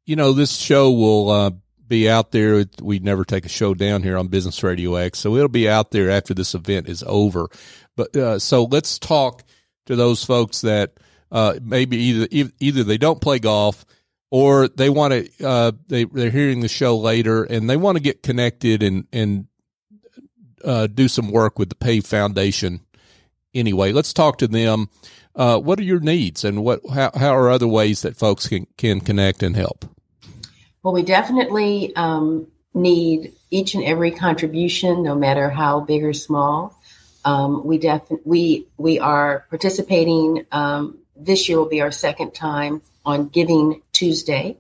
you 0.06 0.16
know, 0.16 0.34
this 0.34 0.56
show 0.56 0.92
will 0.92 1.30
uh, 1.30 1.52
be 1.88 2.10
out 2.10 2.32
there. 2.32 2.66
We 2.82 3.00
never 3.00 3.26
take 3.26 3.46
a 3.46 3.50
show 3.50 3.74
down 3.74 4.04
here 4.04 4.18
on 4.18 4.28
Business 4.28 4.64
Radio 4.64 4.96
X, 4.96 5.20
so 5.20 5.36
it'll 5.36 5.50
be 5.50 5.70
out 5.70 5.92
there 5.92 6.10
after 6.10 6.34
this 6.34 6.54
event 6.54 6.88
is 6.88 7.04
over. 7.06 7.48
But 7.96 8.16
uh, 8.16 8.40
so 8.40 8.64
let's 8.66 9.00
talk 9.00 9.44
to 9.86 9.96
those 9.96 10.24
folks 10.24 10.62
that 10.62 10.94
uh, 11.32 11.56
maybe 11.62 11.98
either 11.98 12.52
either 12.60 12.84
they 12.84 12.98
don't 12.98 13.22
play 13.22 13.40
golf 13.40 13.86
or 14.32 14.68
they 14.68 14.90
want 14.90 15.14
to 15.14 15.48
uh, 15.48 15.72
they 15.88 16.06
they're 16.06 16.32
hearing 16.32 16.62
the 16.62 16.68
show 16.68 16.98
later 16.98 17.44
and 17.44 17.70
they 17.70 17.78
want 17.78 17.98
to 17.98 18.04
get 18.04 18.24
connected 18.24 18.84
and 18.84 19.08
and 19.12 19.48
uh, 20.64 20.88
do 20.88 21.08
some 21.08 21.32
work 21.32 21.60
with 21.60 21.70
the 21.70 21.76
PAVE 21.76 22.06
Foundation 22.06 22.82
anyway. 23.54 23.92
Let's 23.92 24.14
talk 24.14 24.40
to 24.40 24.48
them. 24.48 24.90
Uh, 25.36 25.60
what 25.60 25.80
are 25.80 25.84
your 25.84 26.00
needs, 26.00 26.46
and 26.46 26.64
what 26.64 26.80
how, 26.94 27.12
how 27.14 27.36
are 27.36 27.50
other 27.50 27.68
ways 27.68 28.02
that 28.04 28.16
folks 28.16 28.48
can 28.48 28.68
can 28.78 29.02
connect 29.02 29.44
and 29.44 29.56
help? 29.56 29.86
Well, 30.86 30.94
we 30.94 31.02
definitely 31.02 31.96
um, 31.96 32.46
need 32.76 33.34
each 33.50 33.74
and 33.74 33.84
every 33.84 34.12
contribution, 34.12 35.02
no 35.02 35.16
matter 35.16 35.50
how 35.50 35.80
big 35.80 36.04
or 36.04 36.14
small. 36.14 36.80
Um, 37.26 37.66
we 37.66 37.80
def- 37.80 38.12
we 38.24 38.68
we 38.78 39.00
are 39.00 39.48
participating. 39.50 40.46
Um, 40.52 41.00
this 41.16 41.50
year 41.50 41.58
will 41.58 41.70
be 41.70 41.82
our 41.82 41.92
second 41.92 42.36
time 42.36 42.84
on 43.04 43.30
Giving 43.30 43.82
Tuesday, 43.94 44.58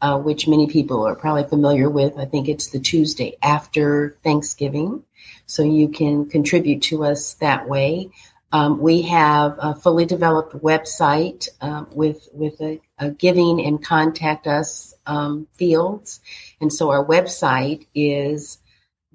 uh, 0.00 0.18
which 0.18 0.48
many 0.48 0.66
people 0.66 1.06
are 1.06 1.14
probably 1.14 1.44
familiar 1.44 1.90
with. 1.90 2.16
I 2.16 2.24
think 2.24 2.48
it's 2.48 2.70
the 2.70 2.80
Tuesday 2.80 3.36
after 3.42 4.16
Thanksgiving, 4.24 5.02
so 5.44 5.62
you 5.62 5.90
can 5.90 6.30
contribute 6.30 6.84
to 6.84 7.04
us 7.04 7.34
that 7.34 7.68
way. 7.68 8.08
Um, 8.50 8.78
we 8.78 9.02
have 9.02 9.56
a 9.58 9.74
fully 9.74 10.06
developed 10.06 10.54
website 10.54 11.50
uh, 11.60 11.84
with 11.92 12.30
with 12.32 12.58
a, 12.62 12.80
a, 12.98 13.10
giving 13.10 13.62
and 13.62 13.84
contact 13.84 14.46
us 14.46 14.94
um, 15.06 15.46
fields, 15.54 16.20
and 16.60 16.72
so 16.72 16.90
our 16.90 17.04
website 17.04 17.86
is 17.94 18.58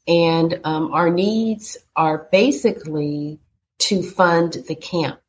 And 0.05 0.59
um, 0.65 0.91
our 0.91 1.09
needs 1.09 1.77
are 1.95 2.27
basically 2.31 3.39
to 3.79 4.03
fund 4.03 4.53
the 4.67 4.75
camp. 4.75 5.19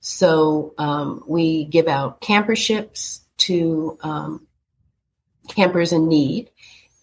So 0.00 0.74
um, 0.76 1.24
we 1.26 1.64
give 1.64 1.88
out 1.88 2.20
camperships 2.20 3.22
to 3.38 3.96
um, 4.02 4.46
campers 5.48 5.92
in 5.92 6.08
need, 6.08 6.50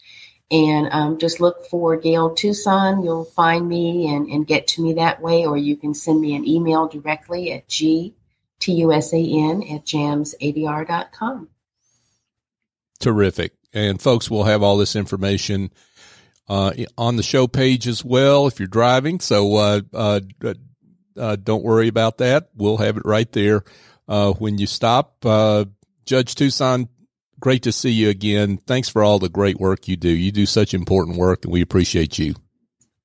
and 0.52 0.88
um, 0.90 1.18
just 1.18 1.38
look 1.40 1.64
for 1.66 1.96
Gail 1.96 2.34
Tusan. 2.34 3.04
You'll 3.04 3.24
find 3.24 3.68
me 3.68 4.12
and, 4.12 4.26
and 4.28 4.44
get 4.46 4.66
to 4.68 4.82
me 4.82 4.94
that 4.94 5.20
way, 5.22 5.44
or 5.46 5.56
you 5.56 5.76
can 5.76 5.94
send 5.94 6.20
me 6.20 6.34
an 6.34 6.44
email 6.46 6.88
directly 6.88 7.52
at 7.52 7.68
gtusan 7.68 8.12
at 9.72 9.86
jamsadr.com. 9.86 11.48
Terrific. 12.98 13.52
And 13.72 14.02
folks 14.02 14.28
we'll 14.28 14.42
have 14.44 14.62
all 14.62 14.76
this 14.76 14.96
information 14.96 15.70
uh, 16.50 16.72
on 16.98 17.14
the 17.14 17.22
show 17.22 17.46
page 17.46 17.86
as 17.86 18.04
well 18.04 18.48
if 18.48 18.58
you're 18.58 18.66
driving. 18.66 19.20
So 19.20 19.54
uh, 19.54 19.80
uh, 19.94 20.20
uh, 21.16 21.36
don't 21.36 21.62
worry 21.62 21.86
about 21.86 22.18
that. 22.18 22.50
We'll 22.56 22.78
have 22.78 22.96
it 22.96 23.04
right 23.06 23.30
there 23.30 23.62
uh, 24.08 24.32
when 24.32 24.58
you 24.58 24.66
stop. 24.66 25.24
Uh, 25.24 25.66
Judge 26.06 26.34
Tusan, 26.34 26.88
great 27.38 27.62
to 27.62 27.72
see 27.72 27.90
you 27.90 28.08
again. 28.08 28.56
Thanks 28.66 28.88
for 28.88 29.04
all 29.04 29.20
the 29.20 29.28
great 29.28 29.60
work 29.60 29.86
you 29.86 29.96
do. 29.96 30.08
You 30.08 30.32
do 30.32 30.44
such 30.44 30.74
important 30.74 31.18
work, 31.18 31.44
and 31.44 31.52
we 31.52 31.62
appreciate 31.62 32.18
you. 32.18 32.34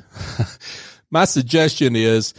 My 1.10 1.24
suggestion 1.24 1.96
is 1.96 2.34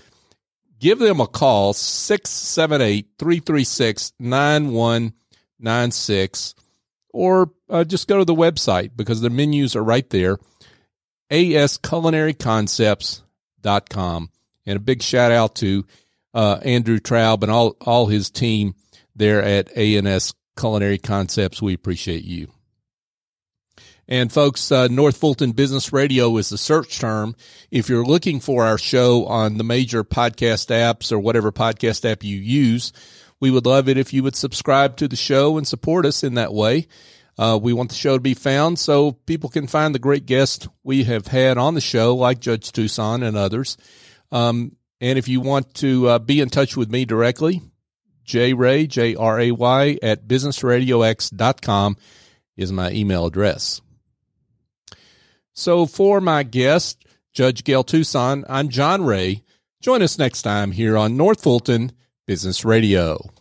give 0.80 1.00
them 1.00 1.20
a 1.20 1.28
call 1.28 1.74
678 1.74 3.08
336 3.18 4.14
9196 4.20 6.56
or 7.14 7.52
uh, 7.70 7.84
just 7.84 8.08
go 8.08 8.18
to 8.18 8.26
the 8.26 8.34
website 8.34 8.92
because 8.96 9.22
the 9.22 9.30
menus 9.30 9.76
are 9.76 9.84
right 9.84 10.10
there. 10.10 10.38
AS 11.30 11.78
Culinary 11.78 12.34
Concepts 12.34 13.22
com. 13.90 14.30
And 14.66 14.78
a 14.78 14.80
big 14.80 15.02
shout 15.02 15.32
out 15.32 15.56
to 15.56 15.86
uh, 16.34 16.60
Andrew 16.64 17.00
Traub 17.00 17.44
and 17.44 17.52
all, 17.52 17.76
all 17.82 18.08
his 18.08 18.30
team 18.30 18.76
there 19.16 19.42
at 19.44 19.70
A&S 19.76 20.34
Culinary 20.58 20.98
Concepts. 20.98 21.62
We 21.62 21.74
appreciate 21.74 22.24
you. 22.24 22.50
And 24.08 24.32
folks, 24.32 24.72
uh, 24.72 24.88
North 24.88 25.16
Fulton 25.16 25.54
Business 25.54 25.94
Radio 25.94 26.36
is 26.38 26.50
the 26.50 26.58
search 26.58 27.00
term. 27.00 27.36
If 27.70 27.88
you're 27.88 28.04
looking 28.04 28.42
for 28.42 28.66
our 28.66 28.78
show 28.78 29.26
on 29.26 29.58
the 29.58 29.64
major 29.64 30.04
podcast 30.04 30.68
apps 30.68 31.12
or 31.12 31.20
whatever 31.20 31.52
podcast 31.52 32.10
app 32.10 32.24
you 32.24 32.38
use, 32.38 32.92
we 33.40 33.52
would 33.52 33.66
love 33.66 33.88
it 33.88 33.98
if 33.98 34.12
you 34.12 34.22
would 34.24 34.36
subscribe 34.36 34.98
to 34.98 35.08
the 35.08 35.16
show 35.16 35.58
and 35.58 35.68
support 35.68 36.06
us 36.06 36.24
in 36.24 36.34
that 36.34 36.54
way. 36.54 36.88
Uh, 37.42 37.58
we 37.58 37.74
want 37.74 37.90
the 37.90 37.96
show 37.96 38.18
to 38.18 38.22
be 38.22 38.36
found 38.36 38.78
so 38.78 39.14
people 39.14 39.50
can 39.50 39.66
find 39.66 39.96
the 39.96 40.00
great 40.00 40.28
guests 40.28 40.68
we 40.84 41.06
have 41.06 41.26
had 41.26 41.58
on 41.58 41.74
the 41.74 41.82
show, 41.82 42.16
like 42.16 42.40
Judge 42.40 42.72
Tusan 42.72 43.28
and 43.28 43.36
others. 43.36 43.78
Um, 44.32 44.76
and 45.00 45.18
if 45.18 45.28
you 45.28 45.42
want 45.42 45.74
to 45.76 46.08
uh, 46.08 46.20
be 46.20 46.40
in 46.40 46.52
touch 46.52 46.78
with 46.78 46.92
me 46.92 47.04
directly, 47.04 47.64
J 48.24 48.54
Ray, 48.54 48.86
J 48.86 49.16
R 49.16 49.40
A 49.40 49.50
Y, 49.50 49.98
at 50.04 50.28
businessradiox.com 50.28 51.98
is 52.58 52.72
my 52.72 52.92
email 52.92 53.26
address. 53.26 53.82
So 55.54 55.88
for 55.88 56.22
my 56.22 56.44
guest, 56.44 57.04
Judge 57.34 57.64
Gail 57.64 57.84
Tusan, 57.84 58.44
I'm 58.50 58.70
John 58.70 59.04
Ray. 59.04 59.42
Join 59.82 60.04
us 60.04 60.20
next 60.20 60.44
time 60.44 60.74
here 60.74 60.96
on 60.96 61.18
North 61.18 61.42
Fulton 61.42 61.94
Business 62.28 62.64
Radio. 62.64 63.32